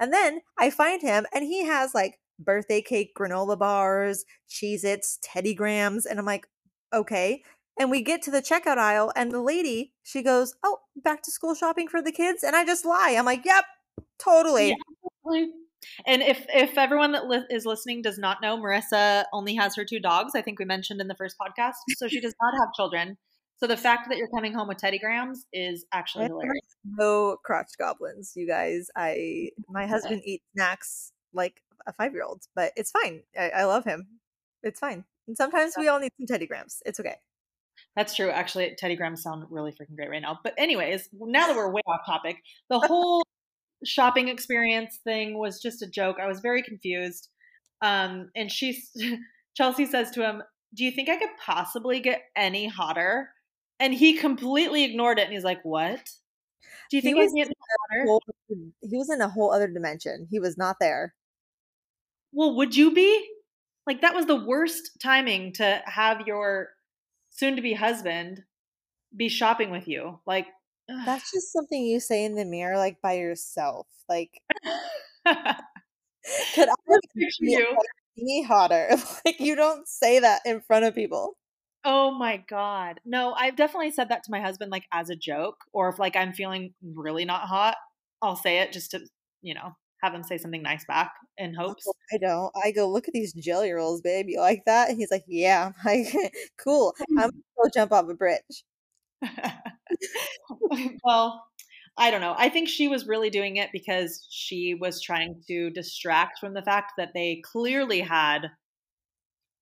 [0.00, 5.18] And then I find him and he has like birthday cake granola bars, Cheez Its,
[5.22, 6.46] Teddy Grahams, and I'm like,
[6.92, 7.42] okay.
[7.78, 11.30] And we get to the checkout aisle and the lady, she goes, Oh, back to
[11.30, 12.42] school shopping for the kids.
[12.42, 13.14] And I just lie.
[13.18, 13.64] I'm like, Yep,
[14.18, 14.68] totally.
[14.68, 15.44] Yeah.
[16.06, 19.84] And if if everyone that li- is listening does not know, Marissa only has her
[19.84, 20.32] two dogs.
[20.34, 23.16] I think we mentioned in the first podcast, so she does not have children.
[23.58, 26.76] So the fact that you're coming home with Teddy Grahams is actually hilarious.
[26.84, 28.88] No crotch goblins, you guys.
[28.96, 33.22] I my husband eats snacks like a five year old, but it's fine.
[33.38, 34.06] I, I love him.
[34.62, 35.04] It's fine.
[35.26, 36.82] And sometimes we all need some Teddy Grahams.
[36.86, 37.16] It's okay.
[37.98, 38.30] That's true.
[38.30, 40.38] Actually, Teddy Grahams sound really freaking great right now.
[40.44, 42.36] But anyways, now that we're way off topic,
[42.70, 43.24] the whole
[43.84, 46.18] shopping experience thing was just a joke.
[46.22, 47.28] I was very confused.
[47.82, 48.80] Um, and she,
[49.56, 53.30] Chelsea says to him, "Do you think I could possibly get any hotter?"
[53.80, 55.98] And he completely ignored it, and he's like, "What?
[56.92, 57.48] Do you He think I was can get
[57.90, 60.28] hotter?" Whole- He was in a whole other dimension.
[60.30, 61.16] He was not there.
[62.32, 63.28] Well, would you be?
[63.88, 66.68] Like that was the worst timing to have your
[67.38, 68.42] soon-to-be husband
[69.16, 70.20] be shopping with you.
[70.26, 70.46] Like
[70.90, 71.02] ugh.
[71.04, 73.86] That's just something you say in the mirror, like by yourself.
[74.08, 74.30] Like
[76.54, 76.74] Could I
[77.14, 77.76] be you.
[78.18, 78.90] any hotter?
[79.24, 81.36] Like you don't say that in front of people.
[81.84, 83.00] Oh my god.
[83.04, 86.16] No, I've definitely said that to my husband like as a joke or if like
[86.16, 87.76] I'm feeling really not hot,
[88.20, 89.00] I'll say it just to,
[89.42, 91.84] you know, have him say something nice back in oh, hopes.
[91.86, 92.52] Oh, I don't.
[92.62, 94.26] I go, look at these jelly rolls, babe.
[94.28, 94.88] You like that?
[94.88, 95.72] And he's like, yeah.
[95.84, 96.94] I'm like, cool.
[97.10, 97.32] I'm gonna
[97.62, 98.64] go jump off a bridge.
[101.04, 101.44] well,
[101.96, 102.34] I don't know.
[102.38, 106.62] I think she was really doing it because she was trying to distract from the
[106.62, 108.50] fact that they clearly had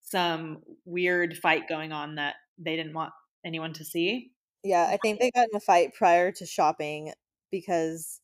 [0.03, 3.12] some weird fight going on that they didn't want
[3.44, 4.31] anyone to see.
[4.62, 7.12] Yeah, I think they got in a fight prior to shopping
[7.51, 8.20] because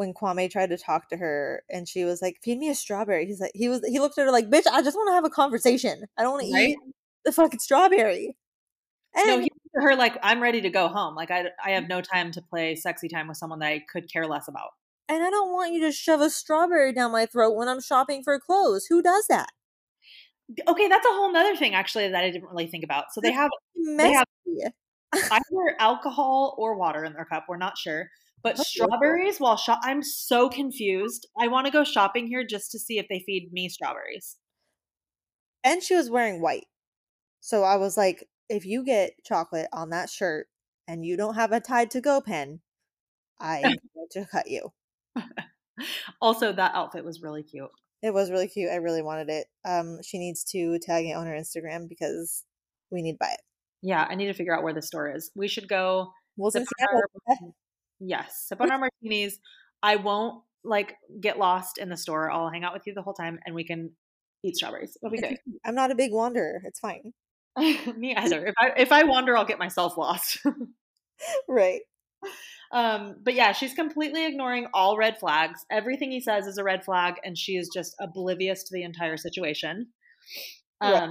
[0.00, 3.26] when Kwame tried to talk to her and she was like, "Feed me a strawberry,"
[3.26, 5.24] he's like, he was he looked at her like, "Bitch, I just want to have
[5.24, 6.04] a conversation.
[6.18, 6.70] I don't want to Right?
[6.70, 6.78] eat
[7.24, 8.36] the fucking strawberry."
[9.14, 11.14] And No, he looked at her like I'm ready to go home.
[11.14, 11.88] Like I I have mm.
[11.90, 14.70] no time to play sexy time with someone that I could care less about.
[15.08, 18.22] and I don't want you to shove a strawberry down my throat when I'm shopping
[18.24, 18.86] for clothes.
[18.88, 19.50] Who does that?
[20.66, 23.12] Okay, that's a whole nother thing actually that I didn't really think about.
[23.12, 24.14] So they have Messy.
[24.14, 24.26] have-
[25.14, 27.46] either alcohol or water in their cup.
[27.48, 28.08] We're not sure.
[28.42, 28.62] But Okay.
[28.64, 31.26] strawberries while shop I'm so confused.
[31.38, 34.36] I want to go shopping here just to see if they feed me strawberries.
[35.62, 36.64] and she was wearing white.
[37.40, 40.46] So I was like, if you get chocolate on that shirt
[40.88, 42.60] and you don't have a Tide to Go pen,
[43.38, 43.62] I'm
[43.94, 44.72] going to cut you.
[46.20, 47.70] Also, that outfit was really cute.
[48.02, 48.70] It was really cute.
[48.70, 49.46] I really wanted it.
[49.66, 52.44] Um, she needs to tag it on her Instagram because
[52.90, 53.40] we need to buy it.
[53.82, 55.30] Yeah, I need to figure out where the store is.
[55.34, 57.02] We should go We'll sip in on Seattle.
[57.28, 57.36] our,
[58.00, 59.38] yes, sip on our martinis.
[59.82, 62.30] I won't like get lost in the store.
[62.30, 63.92] I'll hang out with you the whole time and we can
[64.42, 64.96] eat strawberries.
[65.02, 65.38] It'll be great.
[65.64, 66.60] I'm not a big wanderer.
[66.64, 67.12] It's fine.
[67.96, 68.46] Me either.
[68.46, 70.38] If I if I wander, I'll get myself lost.
[71.48, 71.82] Right.
[72.72, 75.64] um, but yeah, she's completely ignoring all red flags.
[75.70, 79.16] Everything he says is a red flag, and she is just oblivious to the entire
[79.18, 79.88] situation.
[80.80, 81.10] Um, Right.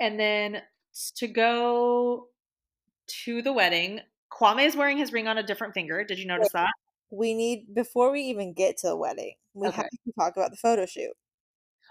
[0.00, 0.62] and then
[1.16, 2.28] to go
[3.24, 4.00] to the wedding,
[4.34, 6.04] Kwame is wearing his ring on a different finger.
[6.04, 6.70] Did you notice that?
[7.10, 9.82] We need before we even get to the wedding, we Okay.
[9.82, 11.12] have to talk about the photo shoot.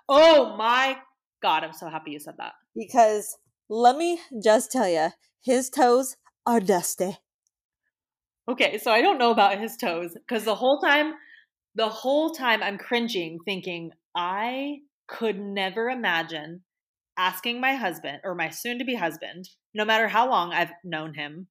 [0.07, 1.01] Oh my
[1.41, 2.53] god, I'm so happy you said that.
[2.75, 5.09] Because let me just tell you,
[5.41, 7.17] his toes are dusty.
[8.47, 11.13] Okay, so I don't know about his toes because the whole time,
[11.75, 16.63] the whole time I'm cringing, thinking I could never imagine
[17.17, 21.47] asking my husband or my soon-to-be husband, no matter how long I've known him,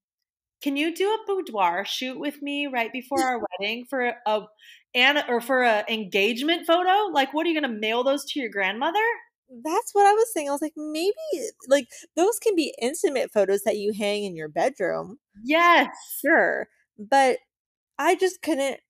[0.63, 4.41] can you do a boudoir shoot with me right before our wedding for a,
[4.95, 7.11] and or for a engagement photo?
[7.13, 9.05] Like, what are you gonna mail those to your grandmother?
[9.65, 10.49] That's what I was saying.
[10.49, 11.13] I was like, maybe
[11.69, 15.19] like those can be intimate photos that you hang in your bedroom.
[15.45, 15.89] Yes.
[16.21, 16.69] Sure.
[16.99, 17.39] But
[17.99, 18.81] I just couldn't.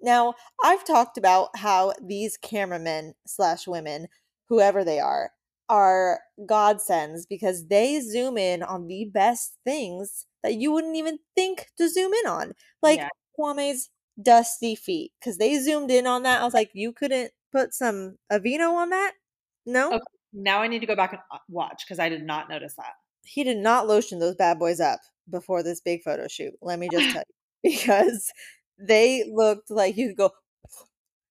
[0.00, 4.08] Now, I've talked about how these cameramen slash women,
[4.48, 5.30] whoever they are,
[5.68, 11.66] are godsends because they zoom in on the best things that you wouldn't even think
[11.78, 12.52] to zoom in on.
[12.82, 13.08] Like Yeah.
[13.38, 15.12] Kwame's dusty feet.
[15.20, 16.40] Because they zoomed in on that.
[16.40, 19.12] I was like, you couldn't put some Aveeno on that?
[19.66, 19.88] No?
[19.94, 20.02] Okay.
[20.32, 22.92] Now I need to go back and uh, watch because I did not notice that.
[23.24, 25.00] he did not lotion those bad boys up
[25.30, 26.54] before this big photo shoot.
[26.62, 27.22] Let me just tell
[27.62, 28.32] you, because
[28.78, 30.30] they looked like you could go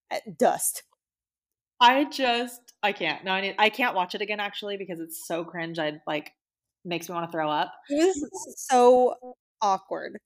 [0.10, 0.84] at dust.
[1.80, 3.24] I just I can't.
[3.26, 5.80] No, I need I can't watch it again actually because it's so cringe.
[5.80, 6.32] I'd like
[6.86, 7.74] makes me want to throw up.
[7.90, 9.16] It was so
[9.62, 10.18] awkward.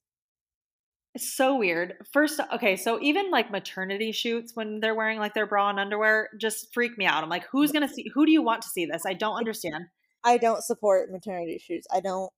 [1.13, 1.93] It's so weird.
[2.11, 6.29] First, okay, so even like maternity shoots when they're wearing like their bra and underwear
[6.39, 7.23] just freak me out.
[7.23, 8.11] I'm like, who's gonna see?
[8.13, 9.03] Who do you want to see this?
[9.05, 9.85] I don't understand.
[10.25, 11.87] I don't support maternity shoots.
[11.93, 12.29] I don't.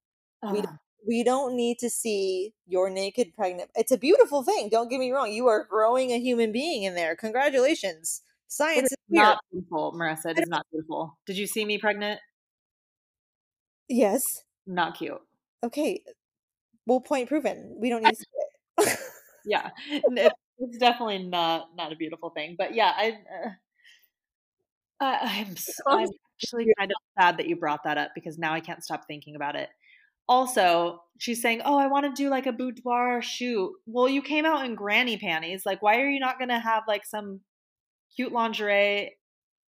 [0.51, 0.69] We Ugh.
[1.07, 3.71] we don't need to see your naked pregnant.
[3.73, 4.69] It's a beautiful thing.
[4.69, 5.31] Don't get me wrong.
[5.31, 7.15] You are growing a human being in there.
[7.15, 8.21] Congratulations.
[8.47, 10.31] Science is is not beautiful, Marissa.
[10.31, 11.17] It is not beautiful.
[11.25, 12.19] Did you see me pregnant?
[13.89, 14.43] Yes.
[14.65, 15.21] Not cute.
[15.63, 16.03] Okay.
[16.85, 17.77] Well, point proven.
[17.79, 18.15] We don't need to
[18.85, 18.99] see it.
[19.47, 19.69] Yeah,
[20.59, 22.55] it's definitely not not a beautiful thing.
[22.57, 23.17] But yeah, I.
[23.33, 23.49] Uh,
[24.99, 25.55] I'm
[25.87, 29.05] I'm actually kind of sad that you brought that up because now I can't stop
[29.07, 29.69] thinking about it.
[30.27, 34.45] Also, she's saying, "Oh, I want to do like a boudoir shoot." Well, you came
[34.45, 35.65] out in granny panties.
[35.65, 37.41] Like, why are you not going to have like some
[38.15, 39.15] cute lingerie?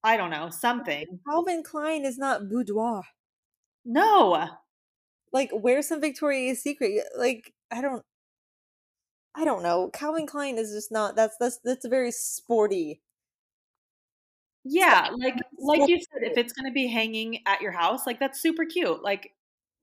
[0.03, 1.05] I don't know, something.
[1.29, 3.03] Calvin Klein is not boudoir.
[3.85, 4.49] No,
[5.33, 7.03] like wear some Victoria's Secret.
[7.17, 8.03] Like I don't,
[9.33, 9.89] I don't know.
[9.89, 11.15] Calvin Klein is just not.
[11.15, 13.01] That's that's that's very sporty.
[14.63, 18.19] yeah, like like you said, if it's going to be hanging at your house, like
[18.19, 19.01] that's super cute.
[19.03, 19.33] Like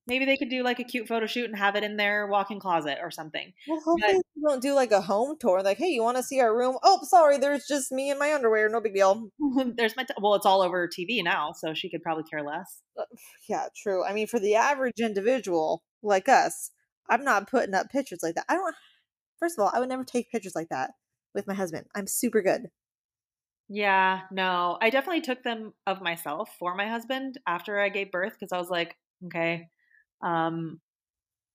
[0.07, 2.61] Maybe they could do like a cute photo shoot and have it in their walk-in
[2.61, 3.53] closet or something.
[3.69, 5.63] Well, hopefully we don't do like a home tour.
[5.63, 6.79] Like, hey, you want to see our room?
[6.85, 8.69] Oh, sorry, there's just me and my underwear.
[8.69, 9.31] No big deal.
[9.77, 12.83] There's my t- well, it's all over TV now, so she could probably care less.
[12.99, 13.05] Uh,
[13.49, 14.05] yeah, true.
[14.05, 16.71] I mean, for the average individual like us,
[17.11, 18.47] I'm not putting up pictures like that.
[18.49, 18.75] I don't.
[19.41, 20.93] First of all, I would never take pictures like that
[21.35, 21.87] with my husband.
[21.95, 22.69] I'm super good.
[23.69, 28.35] Yeah, no, I definitely took them of myself for my husband after I gave birth
[28.39, 29.69] because I was like, okay,
[30.27, 30.81] um,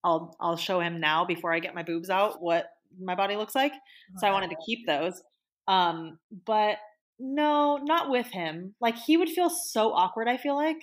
[0.02, 3.54] I'll I'll show him now before I get my boobs out what my body looks
[3.54, 3.72] like.
[4.18, 5.22] So I wanted to keep those.
[5.68, 6.78] Um, but
[7.18, 8.74] no, not with him.
[8.80, 10.28] Like he would feel so awkward.
[10.28, 10.82] I feel like.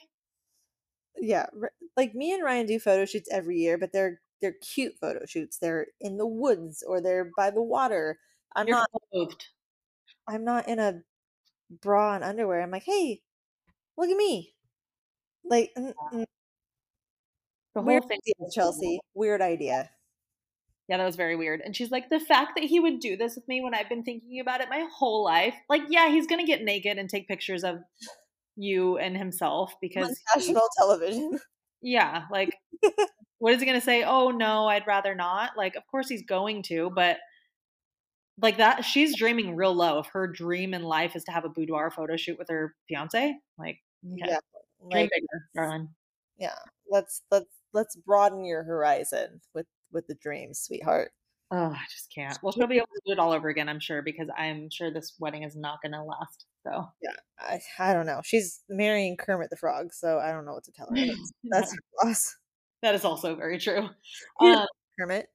[1.21, 1.47] Yeah,
[1.97, 5.57] like me and Ryan do photo shoots every year, but they're they're cute photo shoots.
[5.57, 8.19] They're in the woods or they're by the water.
[8.55, 8.89] I'm You're not.
[9.11, 9.45] clothed.
[10.27, 11.01] I'm not in a
[11.81, 12.61] bra and underwear.
[12.61, 13.21] I'm like, hey,
[13.97, 14.53] look at me.
[15.43, 15.73] Like,
[17.75, 18.19] The whole weird thing.
[18.23, 18.99] idea, Chelsea.
[19.13, 19.89] Weird idea.
[20.87, 21.61] Yeah, that was very weird.
[21.61, 24.03] And she's like, the fact that he would do this with me when I've been
[24.03, 25.53] thinking about it my whole life.
[25.69, 27.77] Like, yeah, he's gonna get naked and take pictures of
[28.55, 31.39] you and himself On because national television.
[31.81, 32.57] yeah, like
[33.37, 34.03] what is he gonna say?
[34.03, 35.51] Oh no, I'd rather not.
[35.55, 37.17] Like, of course he's going to, but
[38.41, 39.99] like that she's dreaming real low.
[39.99, 43.35] If her dream in life is to have a boudoir photo shoot with her fiance,
[43.59, 44.23] like okay.
[44.27, 44.39] Yeah,
[44.91, 45.89] dream like bigger, darling.
[46.39, 46.55] yeah.
[46.89, 51.11] Let's let's let's broaden your horizon with with the dreams, sweetheart.
[51.51, 52.37] Oh, I just can't.
[52.43, 54.91] Well, she'll be able to do it all over again, I'm sure, because I'm sure
[54.91, 56.45] this wedding is not gonna last.
[56.63, 58.21] So Yeah, I, I don't know.
[58.23, 60.95] She's marrying Kermit the Frog, so I don't know what to tell her.
[60.95, 62.35] That's, that's her boss.
[62.83, 63.89] that is also very true.
[64.39, 64.67] Um,
[64.99, 65.27] Kermit.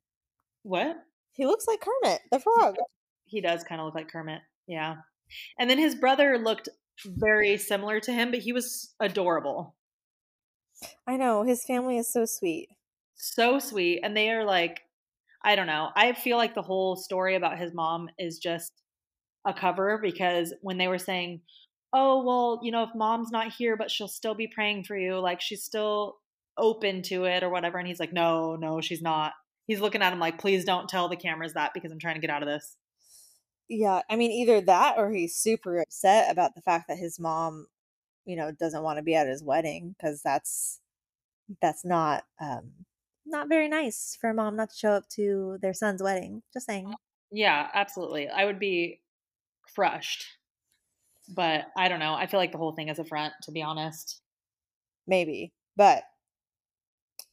[0.62, 0.96] what?
[1.32, 2.76] He looks like Kermit the Frog.
[3.24, 4.42] He does kind of look like Kermit.
[4.68, 4.96] Yeah.
[5.58, 6.68] And then his brother looked
[7.04, 9.74] very similar to him, but he was adorable.
[11.06, 12.68] I know his family is so sweet.
[13.14, 14.00] So sweet.
[14.02, 14.80] And they are like,
[15.44, 15.90] I don't know.
[15.94, 18.72] I feel like the whole story about his mom is just
[19.46, 21.42] a cover because when they were saying,
[21.92, 25.18] oh, well, you know, if mom's not here, but she'll still be praying for you,
[25.18, 26.16] like she's still
[26.58, 27.78] open to it or whatever.
[27.78, 29.32] And he's like, no, no, she's not.
[29.66, 32.20] He's looking at him like, please don't tell the cameras that because I'm trying to
[32.20, 32.76] get out of this.
[33.68, 37.66] Yeah, I mean either that or he's super upset about the fact that his mom,
[38.24, 40.80] you know, doesn't want to be at his wedding because that's
[41.60, 42.70] that's not um
[43.26, 46.42] not very nice for a mom not to show up to their son's wedding.
[46.52, 46.92] Just saying.
[47.30, 48.28] Yeah, absolutely.
[48.28, 49.00] I would be
[49.74, 50.24] crushed.
[51.34, 52.14] But I don't know.
[52.14, 54.20] I feel like the whole thing is a front, to be honest.
[55.06, 55.52] Maybe.
[55.76, 56.02] But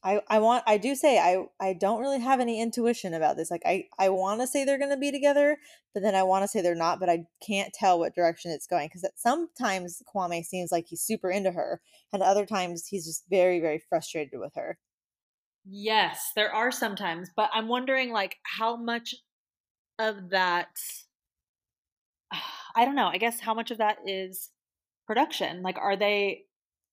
[0.04, 3.50] I I want I do say I I don't really have any intuition about this.
[3.50, 5.58] Like I I want to say they're going to be together,
[5.94, 8.66] but then I want to say they're not, but I can't tell what direction it's
[8.66, 11.80] going cuz sometimes Kwame seems like he's super into her
[12.12, 14.78] and other times he's just very very frustrated with her.
[15.64, 19.14] Yes, there are sometimes, but I'm wondering like how much
[19.98, 20.76] of that
[22.74, 23.08] I don't know.
[23.08, 24.50] I guess how much of that is
[25.06, 25.62] production?
[25.62, 26.46] Like are they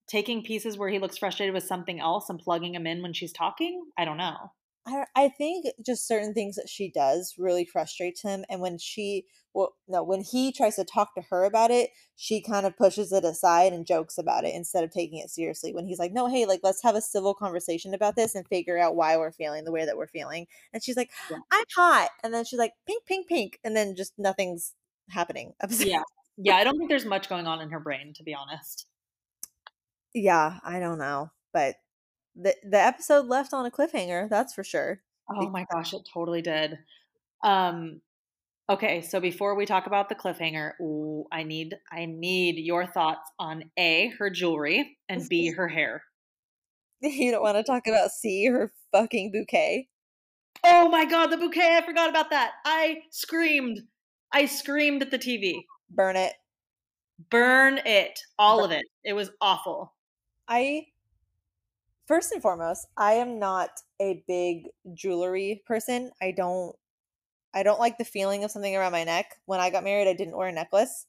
[0.09, 3.33] taking pieces where he looks frustrated with something else and plugging him in when she's
[3.33, 3.85] talking?
[3.97, 4.51] I don't know.
[4.85, 9.25] I I think just certain things that she does really frustrates him and when she
[9.53, 13.11] well no when he tries to talk to her about it she kind of pushes
[13.11, 16.27] it aside and jokes about it instead of taking it seriously when he's like no
[16.27, 19.63] hey like let's have a civil conversation about this and figure out why we're feeling
[19.65, 21.37] the way that we're feeling and she's like Yeah.
[21.51, 24.73] I'm hot and then she's like pink pink pink and then just nothing's
[25.09, 26.03] happening Yeah.
[26.41, 28.85] Yeah, I don't think there's much going on in her brain, to be honest.
[30.13, 31.75] Yeah I don't know but
[32.35, 35.01] the the episode left on a cliffhanger that's for sure
[35.35, 36.79] Oh my gosh, it totally did.
[37.43, 38.01] Um
[38.69, 43.29] okay, so before we talk about the cliffhanger, ooh, I need I need your thoughts
[43.37, 46.03] on A, her jewelry, and B, her hair.
[47.01, 49.87] you don't want to talk about C her fucking bouquet
[50.65, 52.51] Oh my god, the bouquet, I forgot about that.
[52.65, 53.79] I screamed.
[54.33, 55.63] I screamed at the TV.
[55.89, 56.33] burn it
[57.29, 58.19] Burn it.
[58.37, 58.85] All of it.
[59.03, 59.93] It was awful.
[60.49, 60.87] I
[62.07, 63.69] first and foremost, I am not
[64.01, 66.11] a big jewelry person.
[66.21, 66.75] I don't
[67.53, 69.37] I don't like the feeling of something around my neck.
[69.45, 71.05] When I got married, I didn't wear a necklace.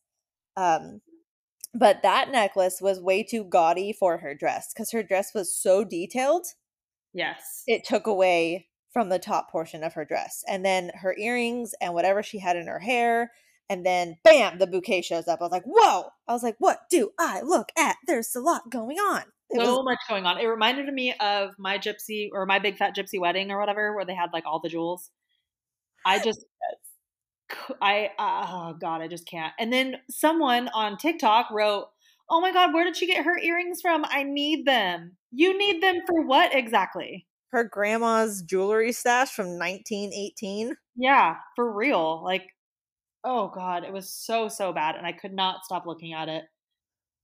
[0.57, 1.01] Um
[1.73, 5.85] but that necklace was way too gaudy for her dress cuz her dress was so
[5.85, 6.47] detailed.
[7.15, 7.65] Yes.
[7.67, 10.45] It took away from the top portion of her dress.
[10.49, 13.33] And then her earrings and whatever she had in her hair
[13.71, 15.41] and then bam, the bouquet shows up.
[15.41, 17.97] I was like, "Whoa." I was like, "What do I look at?
[18.07, 20.39] There's a lot going on." It was so much going on.
[20.39, 24.05] It reminded me of my gypsy or my big fat gypsy wedding or whatever, where
[24.05, 25.11] they had like all the jewels.
[26.05, 26.45] I just,
[27.81, 29.53] I, oh God, I just can't.
[29.59, 31.87] And then someone on TikTok wrote,
[32.29, 34.05] oh my God, where did she get her earrings from?
[34.09, 35.17] I need them.
[35.33, 37.27] You need them for what exactly?
[37.51, 40.77] Her grandma's jewelry stash from 1918.
[40.95, 42.23] Yeah, for real.
[42.23, 42.45] Like,
[43.25, 44.97] oh God, it was so, so bad.
[44.97, 46.45] And I could not stop looking at it.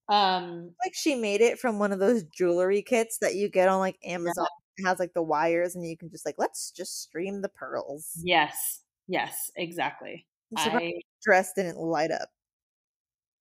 [0.09, 3.79] Um, Like she made it from one of those jewelry kits that you get on
[3.81, 4.47] like Amazon.
[4.79, 8.23] It has like the wires, and you can just like let's just stream the pearls.
[8.23, 10.27] yes, yes, exactly.
[10.57, 12.31] I'm I, dress didn't light up.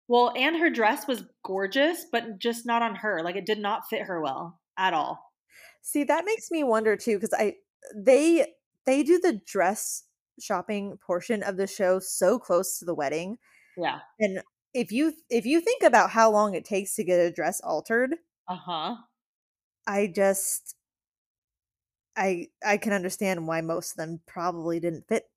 [0.08, 3.24] well, and her dress was gorgeous, but just not on her.
[3.24, 5.32] Like, it did not fit her well at all.
[5.82, 7.56] See, that makes me wonder too, because I
[7.96, 8.54] they
[8.86, 10.04] they do the dress
[10.40, 13.38] shopping portion of the show so close to the wedding,
[13.78, 14.00] Yeah.
[14.20, 14.42] and
[14.74, 18.16] if you if you think about how long it takes to get a dress altered,
[18.48, 18.96] Uh huh.
[19.88, 20.76] I just
[22.18, 25.30] I I can understand why most of them probably didn't fit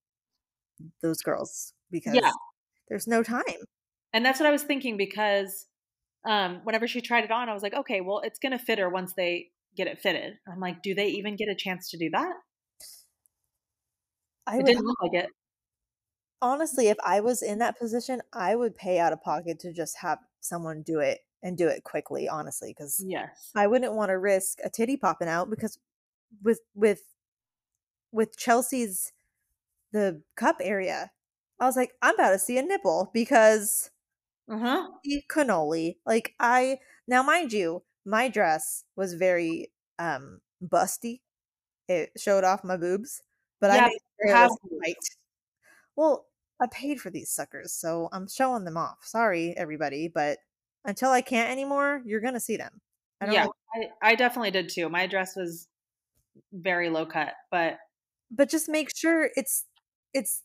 [1.03, 2.33] those girls because Yeah.
[2.89, 3.45] there's no time.
[4.13, 5.67] And that's what I was thinking because
[6.27, 8.79] um, whenever she tried it on, I was like, okay, well, it's going to fit
[8.79, 10.35] her once they get it fitted.
[10.51, 12.35] I'm like, do they even get a chance to do that?
[14.49, 15.31] I It didn't look like it.
[16.41, 19.97] honestly, if I was in that position, I would pay out of pocket to just
[19.99, 23.55] have someone do it and do it quickly, honestly, because Yes.
[23.55, 25.79] I wouldn't want to risk a titty popping out because
[26.43, 27.03] with with
[28.13, 29.13] with Chelsea's
[29.93, 31.13] the cup area,
[31.61, 33.91] I was like, I'm about to see a nipple because
[34.49, 34.99] Uh huh.
[35.05, 35.97] the cannoli.
[36.07, 41.21] Like I now mind you, my dress was very um busty.
[41.89, 43.23] It showed off my boobs,
[43.61, 44.51] but I Yeah, made have
[44.85, 44.97] tight.
[45.97, 46.27] Well,
[46.61, 48.99] I paid for these suckers, so I'm showing them off.
[49.03, 50.39] Sorry, everybody, but
[50.85, 52.81] until I can't anymore, you're gonna see them.
[53.21, 54.89] I don't Yeah, know, I, I definitely did too.
[54.89, 55.69] My dress was
[56.53, 57.79] very low cut, but
[58.31, 59.65] but just make sure it's
[60.15, 60.43] it's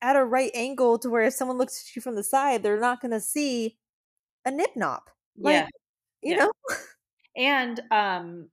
[0.00, 2.80] at a right angle to where if someone looks at you from the side, they're
[2.80, 3.76] not gonna see
[4.44, 5.02] a nip nop.
[5.38, 5.66] Like, yeah.
[6.22, 6.44] you yeah.
[6.44, 6.52] know?
[7.36, 8.48] And um,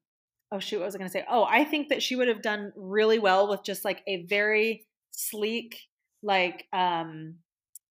[0.51, 1.25] oh shoot, what was I going to say?
[1.29, 4.85] Oh, I think that she would have done really well with just like a very
[5.11, 5.77] sleek,
[6.23, 7.35] like um,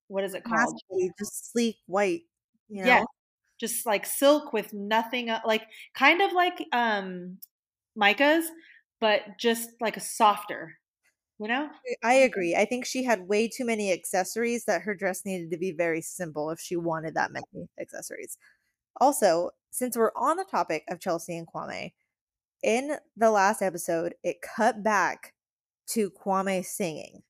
[0.09, 0.61] what is it called?
[0.61, 2.23] Possibly just sleek white,
[2.69, 2.89] you know?
[2.89, 3.05] Yeah,
[3.61, 5.63] just like silk with nothing, like
[5.95, 7.39] kind of like um,
[7.97, 8.51] Micah's,
[9.01, 10.79] but just like a softer.
[11.41, 11.69] You know?
[12.03, 12.57] I agree.
[12.57, 16.03] I think she had way too many accessories that her dress needed to be very
[16.03, 18.37] simple if she wanted that many accessories.
[19.01, 21.93] Also, since we're on the topic of Chelsea and Kwame,
[22.63, 25.35] in the last episode, it cut back
[25.89, 27.23] to Kwame singing.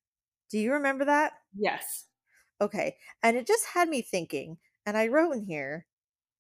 [0.50, 1.32] Do you remember that?
[1.56, 2.06] Yes.
[2.60, 2.96] Okay.
[3.22, 5.86] And it just had me thinking, and I wrote in here,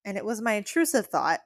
[0.04, 1.40] and it was my intrusive thought,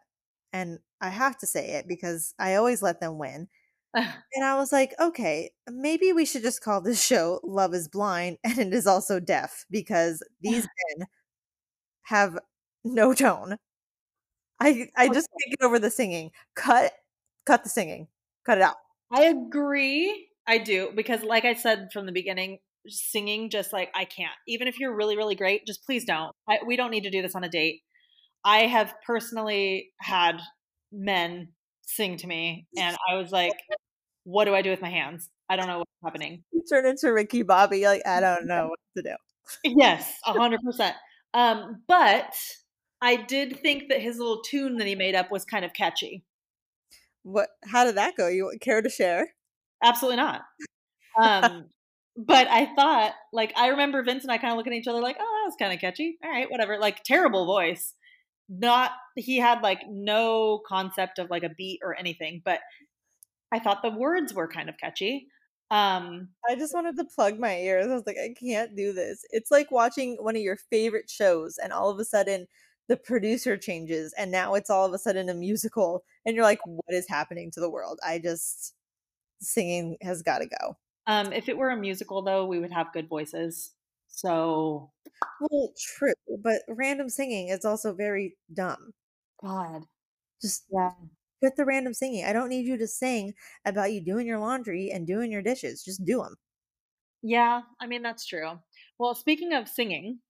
[0.52, 3.48] and I have to say it because I always let them win.
[4.35, 8.38] And I was like, okay, maybe we should just call this show Love is Blind
[8.44, 10.66] and it is also deaf because these
[10.98, 11.07] men
[12.02, 12.38] have
[12.85, 13.57] no tone.
[14.61, 16.31] I I just can't get over the singing.
[16.55, 16.92] Cut
[17.46, 18.09] cut the singing.
[18.44, 18.76] Cut it out.
[19.12, 20.28] I agree.
[20.46, 24.33] I do because, like I said from the beginning, singing just like I can't.
[24.48, 26.33] Even if you're really, really great, just please don't.
[26.48, 27.83] I, we don't need to do this on a date.
[28.44, 30.40] I have personally had
[30.90, 31.48] men
[31.83, 33.52] sing to me, and I was like,
[34.24, 35.31] "What do I do with my hands?
[35.48, 38.78] I don't know what's happening." You turn into Ricky Bobby, like I don't know what
[38.96, 39.16] to do.
[39.64, 40.96] yes, a hundred percent.
[41.35, 42.35] Um, but
[43.00, 46.24] I did think that his little tune that he made up was kind of catchy.
[47.22, 48.28] What how did that go?
[48.28, 49.35] You care to share?
[49.82, 50.42] Absolutely not.
[51.20, 51.66] Um,
[52.16, 55.00] but I thought, like, I remember Vince and I kind of looking at each other
[55.00, 56.18] like, oh, that was kind of catchy.
[56.24, 56.78] All right, whatever.
[56.78, 57.94] Like, terrible voice.
[58.48, 62.61] Not, he had like no concept of like a beat or anything, but
[63.52, 65.26] I thought the words were kind of catchy.
[65.70, 67.87] Um, I just wanted to plug my ears.
[67.87, 69.24] I was like, I can't do this.
[69.30, 72.46] It's like watching one of your favorite shows, and all of a sudden
[72.88, 76.60] the producer changes, and now it's all of a sudden a musical, and you're like,
[76.64, 78.00] what is happening to the world?
[78.06, 78.74] I just
[79.42, 80.78] singing has got to go.
[81.06, 83.74] um, if it were a musical, though, we would have good voices.
[84.08, 84.92] So,
[85.38, 88.94] Well, true, but random singing is also very dumb.
[89.42, 89.88] God.
[90.42, 90.94] Just Yeah.
[91.42, 92.24] with the random singing.
[92.24, 95.85] I don't need you to sing about you doing your laundry and doing your dishes.
[95.85, 96.37] Just do them.
[97.22, 98.60] Yeah, I mean, that's true.
[98.98, 100.20] Well, speaking of singing,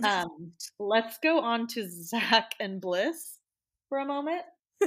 [0.04, 3.38] um, let's go on to Zach and Bliss
[3.88, 4.42] for a moment.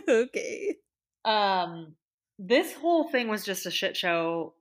[0.07, 0.75] okay.
[1.23, 1.95] Um,
[2.39, 4.53] this whole thing was just a shit show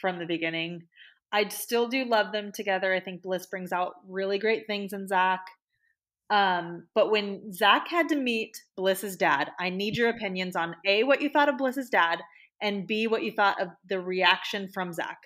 [0.00, 0.84] from the beginning.
[1.32, 2.94] I still do love them together.
[2.94, 5.40] I think Bliss brings out really great things in Zach.
[6.30, 11.04] Um, but when Zach had to meet Bliss's dad, I need your opinions on A,
[11.04, 12.20] what you thought of Bliss's dad,
[12.62, 15.18] and B, what you thought of the reaction from Zach.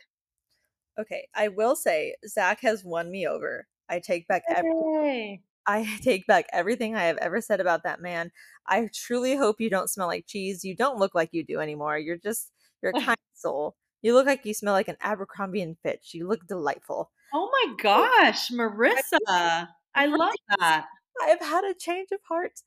[0.98, 1.28] Okay.
[1.34, 3.66] I will say Zach has won me over.
[3.88, 5.42] I take back everything.
[5.68, 8.32] I take back everything I have ever said about that man.
[8.66, 10.64] I truly hope you don't smell like cheese.
[10.64, 11.98] You don't look like you do anymore.
[11.98, 12.50] You're just
[12.82, 13.76] you're a kind soul.
[14.02, 16.14] You look like you smell like an Abercrombie and Fitch.
[16.14, 17.10] You look delightful.
[17.34, 19.68] Oh my gosh, Marissa.
[19.94, 20.86] I love that.
[21.20, 22.60] I've had a change of heart.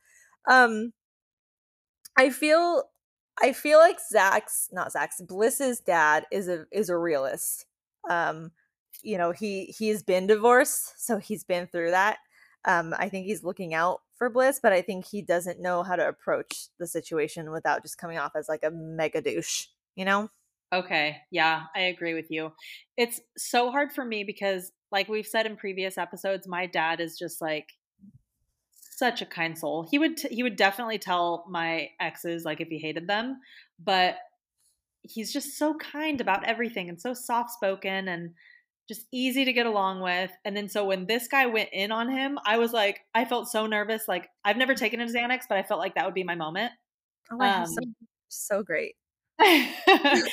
[0.49, 0.93] Um
[2.17, 2.83] I feel
[3.41, 7.65] I feel like Zach's not Zach's Bliss's dad is a is a realist.
[8.09, 8.51] Um
[9.03, 12.19] you know, he he's been divorced, so he's been through that.
[12.65, 15.95] Um I think he's looking out for Bliss, but I think he doesn't know how
[15.95, 20.29] to approach the situation without just coming off as like a mega douche, you know?
[20.73, 21.17] Okay.
[21.31, 22.53] Yeah, I agree with you.
[22.95, 27.17] It's so hard for me because, like we've said in previous episodes, my dad is
[27.17, 27.67] just like
[28.73, 29.87] such a kind soul.
[29.89, 33.39] He would t- he would definitely tell my exes like if he hated them,
[33.79, 34.17] but
[35.03, 38.33] he's just so kind about everything and so soft spoken and
[38.87, 40.31] just easy to get along with.
[40.45, 43.49] And then so when this guy went in on him, I was like, I felt
[43.49, 44.07] so nervous.
[44.07, 46.71] Like I've never taken a Xanax, but I felt like that would be my moment.
[47.31, 47.79] Oh, um, so,
[48.29, 48.95] so great.
[49.39, 50.23] I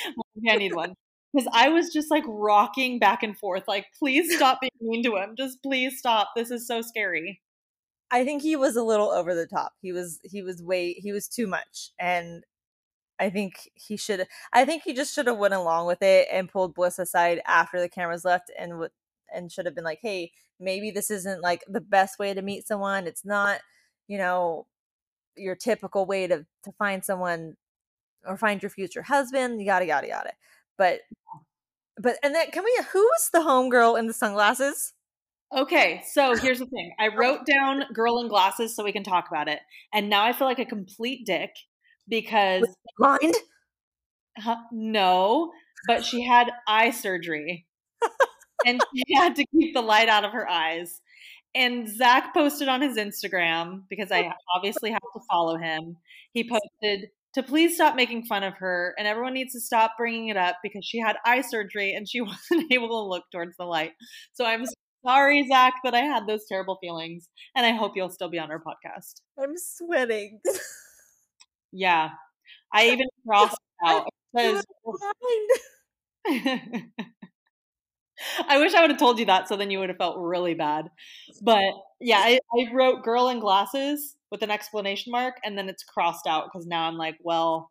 [0.57, 0.94] need one.
[1.32, 5.16] Because I was just like rocking back and forth, like, please stop being mean to
[5.16, 5.34] him.
[5.36, 6.30] Just please stop.
[6.34, 7.40] This is so scary.
[8.11, 9.72] I think he was a little over the top.
[9.82, 11.90] He was he was way he was too much.
[12.01, 12.44] And
[13.20, 16.48] I think he should I think he just should have went along with it and
[16.48, 18.90] pulled Bliss aside after the cameras left and w-
[19.32, 22.66] and should have been like, "Hey, maybe this isn't like the best way to meet
[22.66, 23.06] someone.
[23.06, 23.60] It's not,
[24.06, 24.66] you know,
[25.36, 27.56] your typical way to to find someone
[28.26, 30.32] or find your future husband, yada yada yada.
[30.76, 31.00] But
[31.96, 34.94] but and then can we who was the homegirl in the sunglasses?
[35.54, 36.92] Okay, so here's the thing.
[36.98, 37.16] I oh.
[37.16, 39.60] wrote down girl in glasses so we can talk about it.
[39.92, 41.50] And now I feel like a complete dick
[42.09, 42.66] because
[42.98, 43.34] blind?
[44.44, 45.52] Uh, no,
[45.86, 47.66] but she had eye surgery.
[48.66, 51.00] and she had to keep the light out of her eyes.
[51.54, 55.96] And Zach posted on his Instagram because I obviously have to follow him.
[56.32, 60.28] He posted to please stop making fun of her and everyone needs to stop bringing
[60.28, 63.64] it up because she had eye surgery and she wasn't able to look towards the
[63.64, 63.92] light.
[64.32, 64.64] So I'm
[65.04, 68.50] sorry, Zach, that I had those terrible feelings and I hope you'll still be on
[68.50, 69.20] our podcast.
[69.38, 70.40] I'm sweating.
[71.72, 72.10] yeah.
[72.72, 74.64] I even crossed out because
[78.48, 80.54] I wish I would have told you that so then you would have felt really
[80.54, 80.90] bad.
[81.42, 85.84] But yeah, I, I wrote girl in glasses with an explanation mark and then it's
[85.84, 87.70] crossed out because now I'm like, well,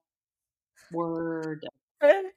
[0.92, 1.66] word.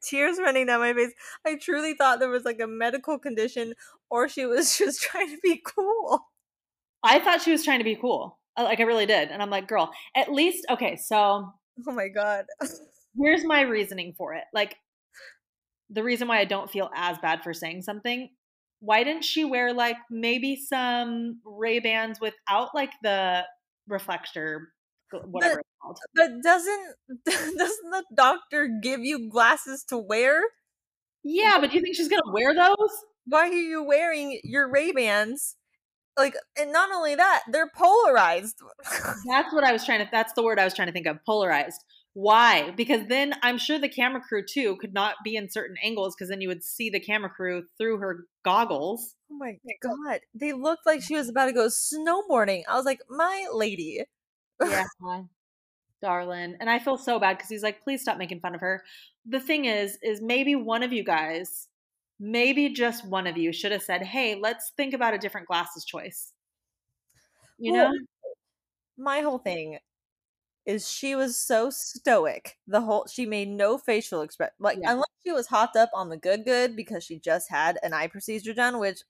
[0.02, 1.12] Tears running down my face.
[1.46, 3.74] I truly thought there was like a medical condition
[4.10, 6.20] or she was just trying to be cool.
[7.04, 8.39] I thought she was trying to be cool.
[8.64, 9.30] Like I really did.
[9.30, 11.52] And I'm like, girl, at least okay, so
[11.88, 12.44] Oh my god.
[13.18, 14.44] here's my reasoning for it.
[14.52, 14.76] Like
[15.88, 18.30] the reason why I don't feel as bad for saying something.
[18.80, 23.44] Why didn't she wear like maybe some Ray Bans without like the
[23.88, 24.68] reflector,
[25.12, 25.98] whatever but, it's called?
[26.14, 26.94] But doesn't
[27.26, 30.42] doesn't the doctor give you glasses to wear?
[31.22, 32.90] Yeah, but do you think she's gonna wear those?
[33.26, 35.56] Why are you wearing your Ray Bans?
[36.18, 38.56] Like, and not only that, they're polarized.
[39.26, 40.08] that's what I was trying to.
[40.10, 41.24] That's the word I was trying to think of.
[41.24, 41.82] Polarized.
[42.12, 42.72] Why?
[42.72, 46.28] Because then I'm sure the camera crew too could not be in certain angles because
[46.28, 49.14] then you would see the camera crew through her goggles.
[49.30, 50.20] Oh my god.
[50.34, 52.62] They looked like she was about to go snowboarding.
[52.68, 54.02] I was like, my lady.
[54.60, 54.84] Yeah.
[56.02, 56.56] Darling.
[56.58, 58.82] And I feel so bad because he's like, please stop making fun of her.
[59.26, 61.68] The thing is, is maybe one of you guys,
[62.20, 65.84] maybe just one of you should have said, hey, let's think about a different glasses
[65.84, 66.32] choice.
[67.58, 67.98] You well, know?
[68.98, 69.78] My whole thing
[70.66, 74.92] is she was so stoic the whole she made no facial expression like yeah.
[74.92, 78.06] unless she was hopped up on the good good because she just had an eye
[78.06, 79.00] procedure done which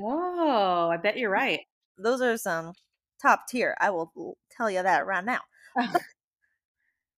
[0.00, 1.60] oh i bet you're right
[1.96, 2.74] those are some
[3.22, 5.40] top tier i will tell you that right now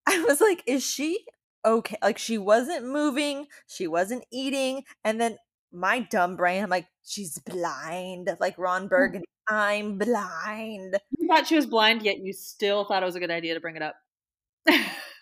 [0.07, 1.25] i was like is she
[1.65, 5.37] okay like she wasn't moving she wasn't eating and then
[5.71, 8.89] my dumb brain i'm like she's blind like ron mm.
[8.89, 10.99] burgundy I'm blind.
[11.17, 13.59] You thought she was blind, yet you still thought it was a good idea to
[13.59, 13.95] bring it up.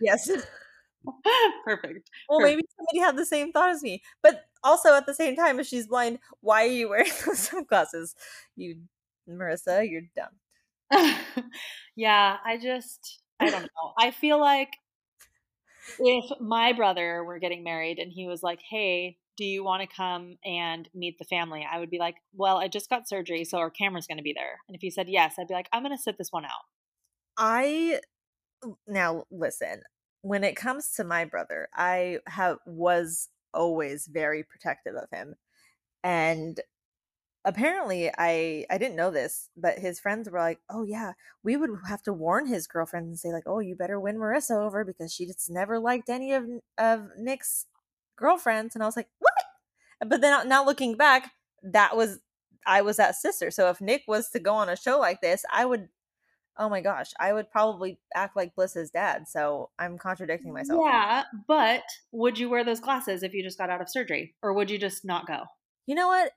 [0.01, 0.29] yes.
[1.63, 2.09] Perfect.
[2.27, 2.57] Well, Perfect.
[2.57, 4.03] maybe somebody had the same thought as me.
[4.21, 8.15] But also at the same time, if she's blind, why are you wearing those sunglasses?
[8.57, 8.79] You,
[9.29, 11.15] Marissa, you're dumb.
[11.95, 13.93] yeah, I just, I don't know.
[13.97, 14.73] I feel like
[15.99, 19.95] if my brother were getting married and he was like, hey, do you want to
[19.95, 21.65] come and meet the family?
[21.69, 24.33] I would be like, well, I just got surgery, so our camera's going to be
[24.33, 24.59] there.
[24.67, 26.51] And if he said yes, I'd be like, I'm going to sit this one out.
[27.37, 27.99] I
[28.87, 29.83] now listen,
[30.21, 35.35] when it comes to my brother, I have was always very protective of him.
[36.03, 36.59] And
[37.47, 41.71] apparently I I didn't know this, but his friends were like, "Oh yeah, we would
[41.87, 45.13] have to warn his girlfriend and say like, "Oh, you better win Marissa over because
[45.13, 46.45] she just never liked any of
[46.77, 47.65] of Nick's
[48.17, 49.33] girlfriends." And I was like, "What?"
[50.05, 51.31] But then uh, now looking back,
[51.63, 52.19] that was
[52.67, 53.49] I was that sister.
[53.49, 55.87] So if Nick was to go on a show like this, I would
[56.59, 59.27] oh my gosh, I would probably act like Bliss's dad.
[59.27, 60.81] So I'm contradicting myself.
[60.83, 64.35] Yeah, but would you wear those glasses if you just got out of surgery?
[64.41, 65.43] Or would you just not go?
[65.85, 66.31] You know what?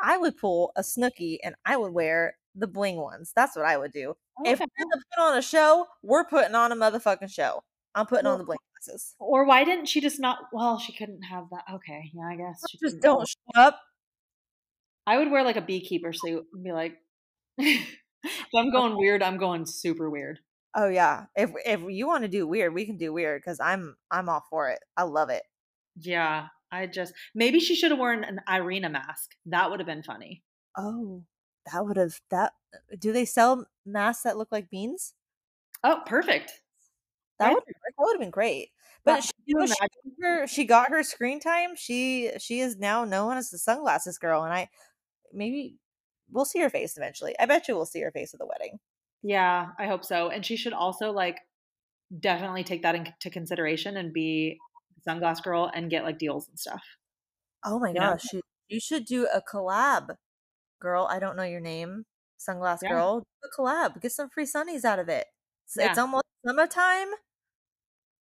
[0.00, 3.32] I would pull a Snooki and I would wear the bling ones.
[3.34, 4.14] That's what I would do.
[4.38, 4.52] Oh, okay.
[4.52, 7.62] If we're gonna put on a show, we're putting on a motherfucking show.
[7.94, 9.14] I'm putting well, on the bling glasses.
[9.18, 10.38] Or why didn't she just not?
[10.52, 11.64] Well, she couldn't have that.
[11.74, 13.80] Okay, yeah, I guess she just don't show up.
[15.06, 16.96] I would wear like a beekeeper suit and be like,
[17.58, 17.88] if
[18.54, 18.70] I'm oh.
[18.70, 20.38] going weird, I'm going super weird.
[20.74, 23.96] Oh yeah, if if you want to do weird, we can do weird because I'm
[24.10, 24.80] I'm all for it.
[24.96, 25.42] I love it.
[25.96, 29.34] Yeah, I just maybe she should have worn an Irina mask.
[29.46, 30.42] That would have been funny.
[30.76, 31.24] Oh,
[31.72, 32.52] that would have that.
[32.74, 35.14] Uh, do they sell masks that look like beans?
[35.84, 36.60] Oh, perfect.
[37.38, 38.70] That would that would have been great.
[39.04, 39.74] But she, you know, she,
[40.20, 41.76] her, she got her screen time.
[41.76, 44.68] She she is now known as the sunglasses girl, and I
[45.32, 45.76] maybe
[46.30, 47.34] we'll see her face eventually.
[47.38, 48.78] I bet you we'll see her face at the wedding.
[49.22, 50.28] Yeah, I hope so.
[50.28, 51.38] And she should also like
[52.20, 54.58] definitely take that into consideration and be
[55.06, 56.82] sunglass girl and get like deals and stuff.
[57.64, 60.16] Oh my you gosh, you, you, should do a collab,
[60.80, 61.08] girl.
[61.10, 62.04] I don't know your name,
[62.38, 62.90] sunglass yeah.
[62.90, 63.20] girl.
[63.20, 65.26] Do a collab, get some free sunnies out of it.
[65.66, 65.90] It's, yeah.
[65.90, 67.08] it's almost summertime.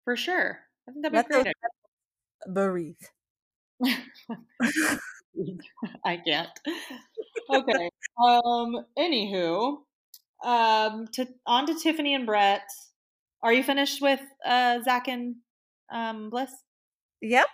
[0.04, 1.46] For sure, I think that'd be great.
[2.52, 2.96] Breathe.
[6.04, 6.50] I can't.
[7.50, 7.90] Okay.
[8.22, 8.84] Um.
[8.98, 9.78] Anywho,
[10.44, 11.06] um.
[11.12, 12.68] To on to Tiffany and Brett.
[13.42, 15.36] Are you finished with uh Zach and
[15.92, 16.50] um Bliss?
[17.20, 17.46] Yep.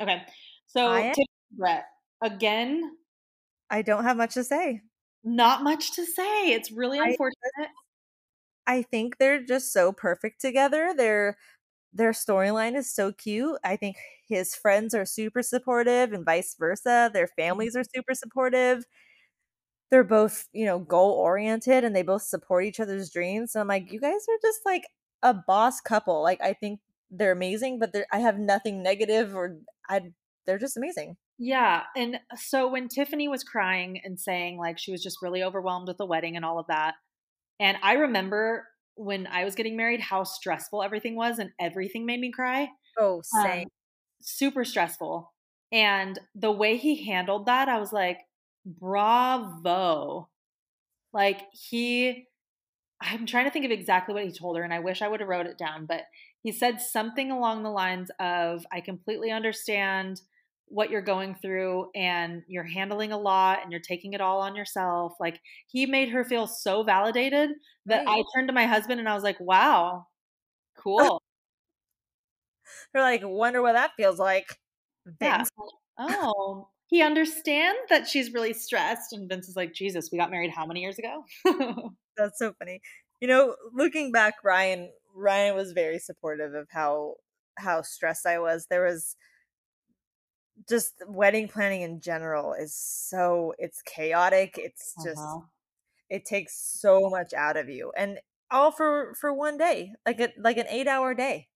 [0.00, 0.22] Okay.
[0.66, 1.12] So
[1.52, 1.84] Brett
[2.22, 2.96] again.
[3.70, 4.82] I don't have much to say.
[5.24, 6.52] Not much to say.
[6.52, 7.70] It's really unfortunate.
[8.66, 10.94] I, I think they're just so perfect together.
[10.96, 11.36] They're
[11.92, 13.58] their storyline is so cute.
[13.64, 13.96] I think
[14.28, 17.10] his friends are super supportive and vice versa.
[17.12, 17.42] Their mm-hmm.
[17.42, 18.84] families are super supportive.
[19.90, 23.52] They're both, you know, goal oriented and they both support each other's dreams.
[23.52, 24.84] So I'm like, you guys are just like
[25.22, 26.22] a boss couple.
[26.22, 26.80] Like I think
[27.10, 30.00] they're amazing, but they're, I have nothing negative or I
[30.46, 31.16] they're just amazing.
[31.38, 31.82] Yeah.
[31.94, 35.98] And so when Tiffany was crying and saying like she was just really overwhelmed with
[35.98, 36.94] the wedding and all of that,
[37.60, 42.18] and I remember when I was getting married how stressful everything was and everything made
[42.18, 42.68] me cry.
[42.98, 43.62] Oh, same.
[43.62, 43.68] Um,
[44.20, 45.32] super stressful.
[45.70, 48.18] And the way he handled that, I was like,
[48.64, 50.28] bravo.
[51.12, 52.26] Like he
[53.00, 55.20] I'm trying to think of exactly what he told her and I wish I would
[55.20, 56.02] have wrote it down, but
[56.48, 60.22] he said something along the lines of I completely understand
[60.68, 64.56] what you're going through and you're handling a lot and you're taking it all on
[64.56, 65.12] yourself.
[65.20, 67.50] Like he made her feel so validated
[67.84, 68.20] that right.
[68.20, 70.06] I turned to my husband and I was like, wow,
[70.78, 71.22] cool.
[72.94, 74.46] They're like, wonder what that feels like.
[75.20, 75.44] Yeah.
[75.98, 79.12] Oh, he understands that she's really stressed.
[79.12, 81.24] And Vince is like, Jesus, we got married how many years ago?
[82.16, 82.80] That's so funny.
[83.20, 84.88] You know, looking back, Ryan
[85.18, 87.14] Ryan was very supportive of how
[87.58, 88.66] how stressed I was.
[88.70, 89.16] There was
[90.68, 95.40] just wedding planning in general is so it's chaotic it's just uh-huh.
[96.10, 98.18] it takes so much out of you and
[98.50, 101.48] all for for one day like a like an eight hour day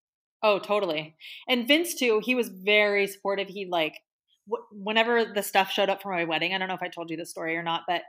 [0.42, 1.16] oh totally
[1.48, 4.00] and vince too he was very supportive he like
[4.48, 7.10] w- whenever the stuff showed up for my wedding i don't know if i told
[7.10, 8.02] you the story or not but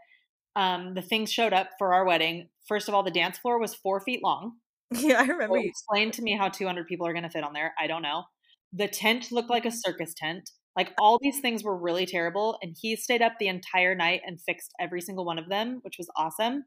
[0.55, 3.73] um the things showed up for our wedding first of all the dance floor was
[3.73, 4.53] four feet long
[4.95, 7.53] yeah i remember you explained to me how 200 people are going to fit on
[7.53, 8.23] there i don't know
[8.71, 9.77] the tent looked like a mm-hmm.
[9.77, 12.57] circus tent like all these things were really terrible.
[12.61, 15.97] And he stayed up the entire night and fixed every single one of them, which
[15.97, 16.65] was awesome.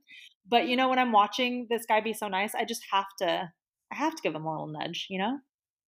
[0.49, 3.51] But you know, when I'm watching this guy be so nice, I just have to
[3.93, 5.39] I have to give him a little nudge, you know?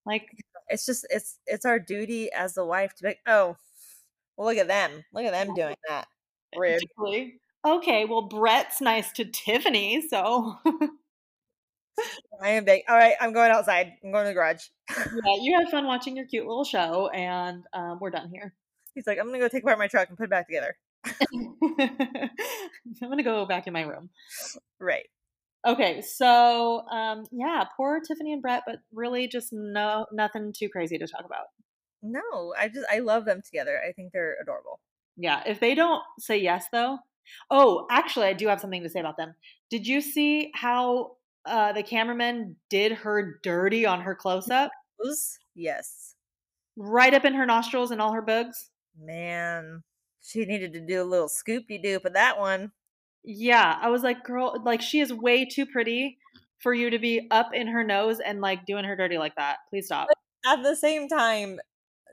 [0.04, 0.26] Like
[0.68, 3.56] it's just it's it's our duty as the wife to be oh
[4.36, 5.04] well look at them.
[5.12, 6.06] Look at them doing that.
[6.56, 6.82] Rude.
[7.64, 10.56] Okay, well Brett's nice to Tiffany, so
[12.42, 12.82] I am big.
[12.88, 13.92] All right, I'm going outside.
[14.04, 14.64] I'm going to the garage.
[14.96, 18.54] yeah, you had fun watching your cute little show, and um, we're done here.
[18.94, 20.76] He's like, I'm gonna go take apart my truck and put it back together.
[23.02, 24.10] I'm gonna go back in my room.
[24.80, 25.06] Right.
[25.66, 30.98] Okay, so um, yeah, poor Tiffany and Brett, but really just no nothing too crazy
[30.98, 31.46] to talk about.
[32.02, 33.80] No, I just I love them together.
[33.86, 34.80] I think they're adorable.
[35.16, 36.98] Yeah, if they don't say yes though.
[37.50, 39.34] Oh, actually, I do have something to say about them.
[39.68, 41.17] Did you see how
[41.48, 44.70] uh, the cameraman did her dirty on her close up.
[45.54, 46.14] Yes.
[46.76, 48.70] Right up in her nostrils and all her bugs.
[48.98, 49.82] Man.
[50.20, 52.72] She needed to do a little scoopy doop of that one.
[53.24, 56.18] Yeah, I was like, girl, like she is way too pretty
[56.58, 59.58] for you to be up in her nose and like doing her dirty like that.
[59.70, 60.08] Please stop.
[60.46, 61.58] At the same time,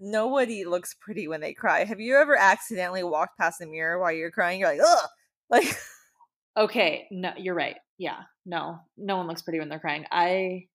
[0.01, 1.83] nobody looks pretty when they cry.
[1.83, 4.59] Have you ever accidentally walked past the mirror while you're crying?
[4.59, 5.09] You're like, ugh.
[5.47, 5.77] Like
[6.57, 7.77] Okay, no, you're right.
[7.97, 10.05] Yeah, no, no one looks pretty when they're crying.
[10.11, 10.67] I,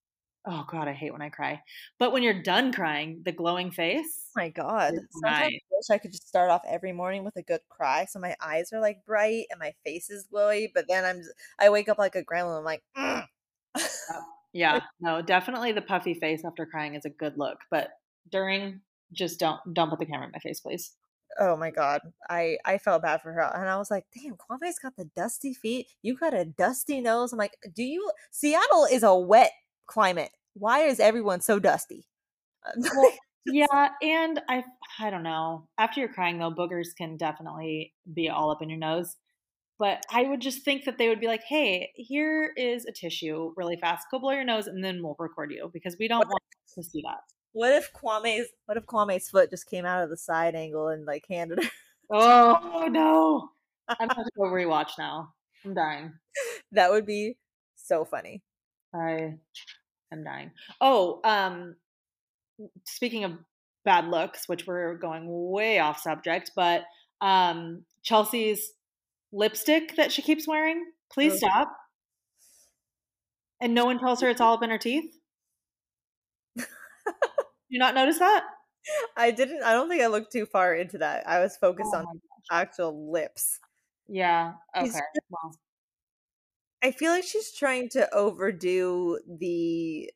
[0.47, 1.62] oh god, I hate when I cry.
[1.99, 4.28] But when you're done crying, the glowing face.
[4.37, 4.95] Oh my god.
[5.12, 5.51] Sometimes nice.
[5.51, 8.37] I wish I could just start off every morning with a good cry, so my
[8.41, 10.70] eyes are like bright and my face is glowy.
[10.74, 11.22] But then I'm,
[11.59, 12.59] I wake up like a gremlin.
[12.59, 13.26] I'm like, "Mm."
[14.53, 17.59] Yeah, no, definitely the puffy face after crying is a good look.
[17.70, 17.91] But
[18.31, 18.81] during,
[19.12, 20.97] just don't don't put the camera in my face, please.
[21.39, 24.78] Oh my god, I I felt bad for her, and I was like, damn, Kwame's
[24.78, 25.87] got the dusty feet.
[26.03, 27.33] You got a dusty nose.
[27.33, 28.11] I'm like, do you?
[28.31, 29.53] Seattle is a wet
[29.87, 30.31] climate.
[30.55, 32.07] Why is everyone so dusty?
[32.76, 33.12] Well,
[33.47, 34.64] yeah, and I
[34.99, 35.66] I don't know.
[35.78, 39.16] After you're crying though, boogers can definitely be all up in your nose.
[39.78, 43.55] But I would just think that they would be like, "Hey, here is a tissue,
[43.57, 44.07] really fast.
[44.11, 46.43] Go blow your nose, and then we'll record you because we don't want
[46.74, 47.20] to see that."
[47.53, 51.05] What if Kwame's what if Kwame's foot just came out of the side angle and
[51.05, 51.70] like handed her?
[52.12, 53.51] Oh no!
[54.01, 55.32] I'm going to go rewatch now.
[55.64, 56.12] I'm dying.
[56.72, 57.36] that would be
[57.76, 58.42] so funny.
[58.92, 59.34] I
[60.12, 60.51] am dying.
[60.80, 61.76] Oh, um,
[62.84, 63.32] speaking of
[63.84, 66.82] bad looks, which we're going way off subject, but
[67.20, 68.72] um, Chelsea's
[69.32, 71.38] lipstick that she keeps wearing, please Ugh.
[71.38, 71.76] stop.
[73.61, 75.14] And no one tells her it's all up in her teeth.
[77.70, 78.44] You not notice that?
[79.16, 79.62] I didn't.
[79.62, 81.28] I don't think I looked too far into that.
[81.28, 83.60] I was oh focused Oh on actual lips.
[84.08, 84.54] Yeah.
[84.76, 85.00] Okay.
[85.30, 85.58] Well,
[86.82, 90.10] I feel like she's trying to overdo the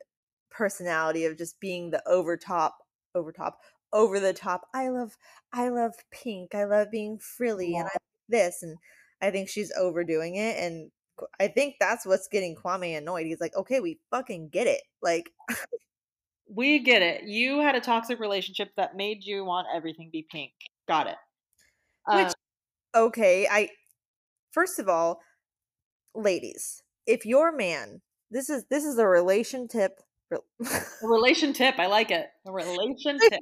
[0.51, 2.79] personality of just being the over top,
[3.15, 3.61] over top,
[3.93, 4.63] over the top.
[4.75, 5.17] I love,
[5.53, 6.55] I love pink.
[6.55, 7.99] I love being frilly, and I Yeah.
[8.29, 8.79] this, and
[9.23, 10.57] I think she's overdoing it.
[10.59, 10.93] And
[11.41, 13.27] I think that's what's getting Kwame annoyed.
[13.27, 14.83] He's like, okay, we fucking get it.
[15.03, 15.33] Like,
[16.55, 17.25] we get it.
[17.25, 20.53] You had a toxic relationship that made you want everything be pink.
[20.89, 21.17] Got it.
[22.07, 22.33] Which- Um,
[23.09, 23.71] okay, I
[24.53, 25.21] first of all,
[26.15, 30.01] ladies, if your man, this is this is a relation tip.
[30.33, 30.39] a
[31.03, 31.79] relation tip.
[31.79, 32.27] I like it.
[32.47, 33.41] A relation tip.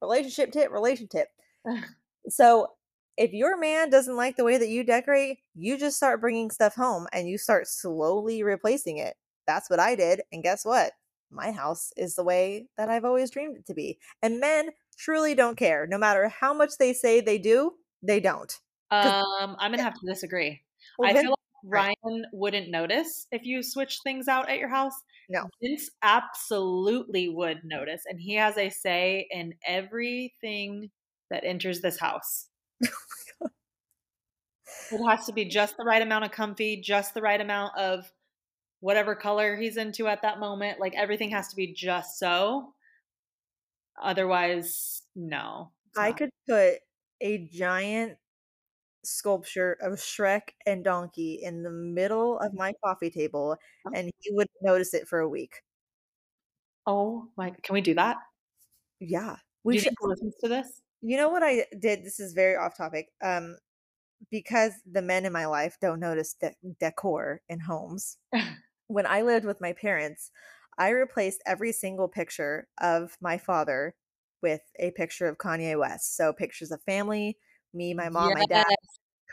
[0.00, 1.28] relationship tip, relation tip.
[2.28, 2.68] So,
[3.16, 6.74] if your man doesn't like the way that you decorate, you just start bringing stuff
[6.74, 9.14] home and you start slowly replacing it.
[9.46, 10.22] That's what I did.
[10.32, 10.92] And guess what?
[11.32, 13.98] My house is the way that I've always dreamed it to be.
[14.22, 15.86] And men truly don't care.
[15.86, 17.72] No matter how much they say they do,
[18.02, 18.52] they don't.
[18.90, 20.60] Um, I'm gonna have to disagree.
[20.98, 21.38] Well, I Vince- feel like
[22.04, 24.94] Ryan wouldn't notice if you switch things out at your house.
[25.28, 25.48] No.
[25.62, 30.90] Vince absolutely would notice, and he has a say in everything
[31.30, 32.48] that enters this house.
[32.80, 32.90] it
[35.08, 38.12] has to be just the right amount of comfy, just the right amount of
[38.82, 40.80] whatever color he's into at that moment.
[40.80, 42.74] Like everything has to be just so.
[44.02, 45.70] Otherwise, no.
[45.96, 46.74] I could put
[47.20, 48.18] a giant
[49.04, 53.56] sculpture of Shrek and Donkey in the middle of my coffee table
[53.94, 55.62] and he would notice it for a week.
[56.84, 57.52] Oh my!
[57.62, 58.16] Can we do that?
[58.98, 59.36] Yeah.
[59.62, 60.82] We should he to this?
[61.02, 62.04] You know what I did?
[62.04, 63.06] This is very off topic.
[63.22, 63.56] Um,
[64.32, 68.18] because the men in my life don't notice de- decor in homes.
[68.92, 70.30] when I lived with my parents,
[70.78, 73.94] I replaced every single picture of my father
[74.42, 76.16] with a picture of Kanye West.
[76.16, 77.38] So pictures of family,
[77.72, 78.64] me, my mom, my dad,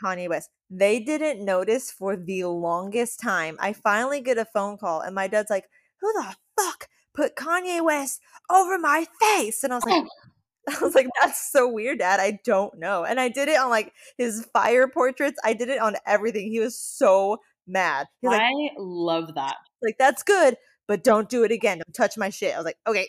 [0.02, 0.50] Kanye West.
[0.70, 3.56] They didn't notice for the longest time.
[3.60, 5.68] I finally get a phone call, and my dad's like,
[6.00, 10.04] "Who the fuck put Kanye West over my face?" And I was like,
[10.68, 12.20] I was like, that's so weird, Dad.
[12.20, 13.04] I don't know.
[13.04, 15.38] And I did it on like his fire portraits.
[15.44, 16.50] I did it on everything.
[16.50, 17.38] He was so
[17.70, 18.06] mad.
[18.20, 19.56] He's like, I love that.
[19.82, 20.56] like, that's good,
[20.88, 21.78] but don't do it again.
[21.78, 22.54] Don't touch my shit.
[22.54, 23.08] I was like, okay,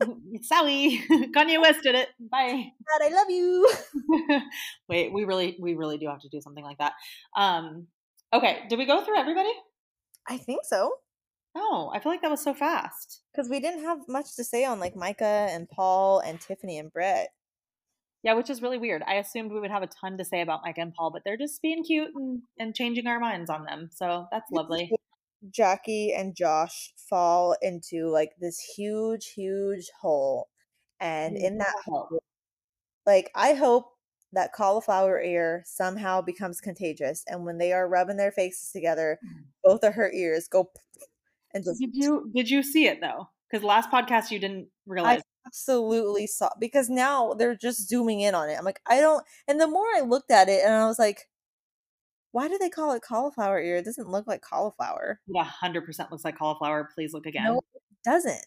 [0.42, 2.08] Sally, Kanye West did it.
[2.30, 2.66] Bye.
[3.02, 3.68] I love you.
[4.88, 6.92] Wait, we really, we really do have to do something like that.
[7.36, 7.86] Um,
[8.32, 9.50] okay, did we go through everybody?
[10.28, 10.92] I think so.
[11.56, 13.22] Oh, I feel like that was so fast.
[13.32, 16.92] Because we didn't have much to say on like Micah and Paul and Tiffany and
[16.92, 17.30] Brett.
[18.22, 19.02] Yeah, which is really weird.
[19.06, 21.36] I assumed we would have a ton to say about Micah and Paul, but they're
[21.36, 23.90] just being cute and, and changing our minds on them.
[23.92, 24.90] So that's lovely.
[25.50, 30.48] Jackie and Josh fall into like this huge, huge hole.
[31.00, 32.08] And in that hole,
[33.06, 33.92] like I hope
[34.32, 37.24] that cauliflower ear somehow becomes contagious.
[37.28, 39.42] And when they are rubbing their faces together, hmm.
[39.62, 40.70] both of her ears go
[41.54, 43.28] and just Did you did you see it though?
[43.50, 45.22] Because last podcast you didn't realize.
[45.48, 48.56] Absolutely saw because now they're just zooming in on it.
[48.58, 49.24] I'm like, I don't.
[49.46, 51.28] And the more I looked at it, and I was like,
[52.32, 53.76] why do they call it cauliflower ear?
[53.76, 55.20] It doesn't look like cauliflower.
[55.26, 56.88] It 100% looks like cauliflower.
[56.94, 57.44] Please look again.
[57.44, 58.44] No, it doesn't.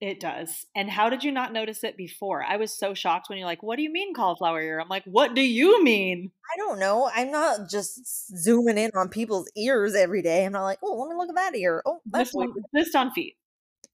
[0.00, 0.66] It does.
[0.76, 2.44] And how did you not notice it before?
[2.44, 5.02] I was so shocked when you're like, "What do you mean cauliflower ear?" I'm like,
[5.06, 7.10] "What do you mean?" I don't know.
[7.12, 10.46] I'm not just zooming in on people's ears every day.
[10.46, 12.46] I'm not like, "Oh, let me look at that ear." Oh, that's Just
[12.76, 13.36] just on feet.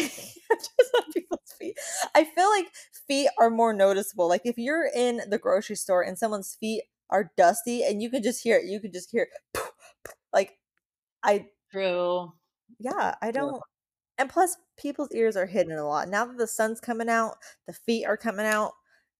[0.00, 1.76] just on people's feet.
[2.14, 2.66] I feel like
[3.08, 4.28] feet are more noticeable.
[4.28, 8.22] Like if you're in the grocery store and someone's feet are dusty and you can
[8.22, 9.62] just hear it, you can just hear it.
[10.32, 10.58] Like
[11.22, 12.32] I True.
[12.78, 13.60] yeah, I don't
[14.18, 16.08] and plus people's ears are hidden a lot.
[16.08, 17.36] Now that the sun's coming out,
[17.66, 18.72] the feet are coming out.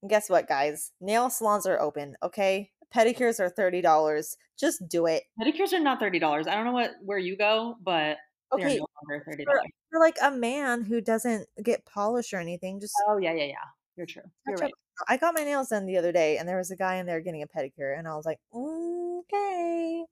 [0.03, 0.93] And guess what, guys?
[1.01, 2.71] Nail salons are open, okay?
[2.95, 4.37] Pedicures are $30.
[4.59, 5.25] Just do it.
[5.41, 6.47] Pedicures are not thirty dollars.
[6.47, 8.19] I don't know what where you go, but
[8.53, 9.71] Okay, no longer thirty for, dollars.
[9.91, 13.55] for like a man who doesn't get polish or anything, just Oh yeah, yeah, yeah.
[13.97, 14.23] You're true.
[14.47, 14.71] You're touch up.
[14.71, 14.73] right.
[15.09, 17.21] I got my nails done the other day and there was a guy in there
[17.21, 20.05] getting a pedicure and I was like, okay.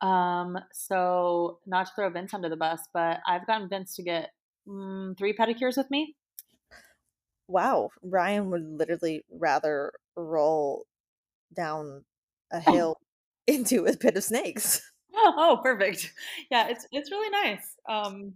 [0.00, 4.30] Um, so not to throw Vince under the bus, but I've gotten Vince to get
[4.68, 6.14] mm, three pedicures with me.
[7.48, 7.90] Wow.
[8.02, 10.86] Ryan would literally rather roll
[11.54, 12.04] down
[12.52, 12.96] a hill
[13.46, 14.82] into a pit of snakes.
[15.18, 16.12] Oh, perfect.
[16.50, 17.76] Yeah, it's it's really nice.
[17.88, 18.34] Um,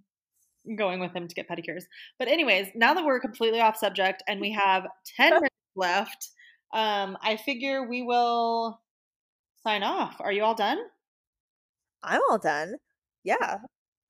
[0.77, 1.85] going with him to get pedicures.
[2.19, 6.31] But anyways, now that we're completely off subject and we have ten minutes left,
[6.73, 8.81] um, I figure we will
[9.63, 10.17] sign off.
[10.21, 10.79] Are you all done?
[12.03, 12.77] I'm all done.
[13.25, 13.59] Yeah.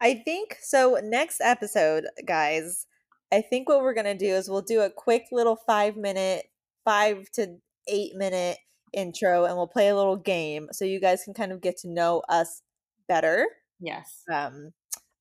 [0.01, 0.99] I think so.
[1.03, 2.87] Next episode, guys,
[3.33, 6.47] I think what we're going to do is we'll do a quick little five minute,
[6.85, 7.57] five to
[7.87, 8.59] eight minute
[8.93, 11.89] intro and we'll play a little game so you guys can kind of get to
[11.89, 12.63] know us
[13.09, 13.47] better.
[13.81, 14.23] Yes.
[14.33, 14.73] Um,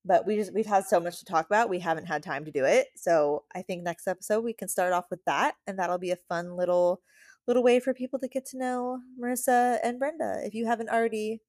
[0.04, 1.68] but we just we've had so much to talk about.
[1.68, 2.88] We haven't had time to do it.
[2.96, 6.16] So I think next episode we can start off with that and that'll be a
[6.28, 7.02] fun little
[7.46, 11.40] little way for people to get to know Marissa and Brenda if you haven't already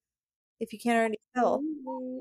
[0.60, 1.62] if you can't already tell.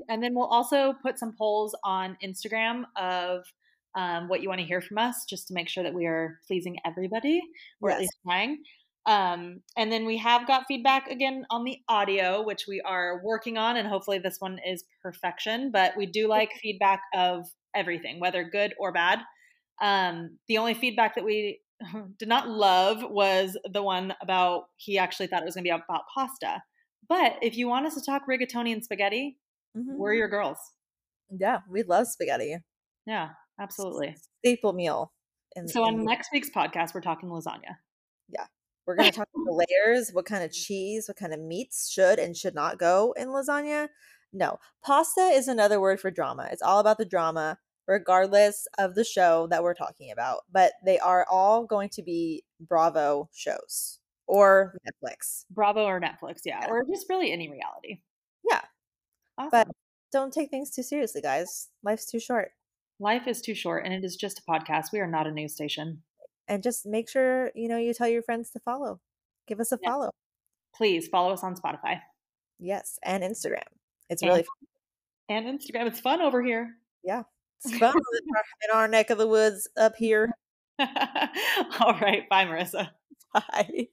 [0.09, 3.43] And then we'll also put some polls on Instagram of
[3.95, 6.39] um, what you want to hear from us, just to make sure that we are
[6.47, 7.41] pleasing everybody,
[7.81, 8.63] or at least trying.
[9.07, 13.57] Um, and then we have got feedback again on the audio, which we are working
[13.57, 15.71] on, and hopefully this one is perfection.
[15.71, 19.19] But we do like feedback of everything, whether good or bad.
[19.81, 21.61] Um, the only feedback that we
[22.19, 25.75] did not love was the one about he actually thought it was going to be
[25.75, 26.61] about pasta.
[27.09, 29.37] But if you want us to talk rigatoni and spaghetti,
[29.75, 29.97] Mhm.
[29.97, 30.57] we're your girls.
[31.29, 32.57] Yeah, we love spaghetti.
[33.07, 33.29] Yeah,
[33.59, 34.15] absolutely.
[34.39, 35.13] Staple meal.
[35.55, 37.77] In, So in on the- next week's podcast, we're talking lasagna.
[38.91, 41.89] We're going to talk about the layers, what kind of cheese, what kind of meats
[41.89, 43.87] should and should not go in lasagna.
[44.33, 46.47] No, pasta is another word for drama.
[46.51, 50.41] It's all about the drama, regardless of the show that we're talking about.
[50.51, 55.45] But they are all going to be Bravo shows or Netflix.
[55.49, 56.69] Bravo or Netflix, yeah, Yeah.
[56.69, 58.01] or just really any reality.
[58.49, 58.61] Yeah.
[59.37, 59.49] Awesome.
[59.51, 59.67] But
[60.11, 61.69] don't take things too seriously, guys.
[61.83, 62.51] Life's too short.
[62.99, 64.91] Life is too short, and it is just a podcast.
[64.93, 66.03] We are not a news station.
[66.47, 68.99] And just make sure, you know, you tell your friends to follow.
[69.47, 70.09] Give us a follow.
[70.75, 71.99] Please follow us on Spotify
[72.59, 73.63] Yes, and Instagram.
[74.09, 74.45] It's And- really
[75.29, 75.87] and Instagram.
[75.87, 76.75] It's fun over here.
[77.03, 77.23] Yeah.
[77.63, 80.31] It's fun in our, in our neck of the woods up here.
[80.79, 82.89] All right, bye, Marissa.
[83.33, 83.87] Bye.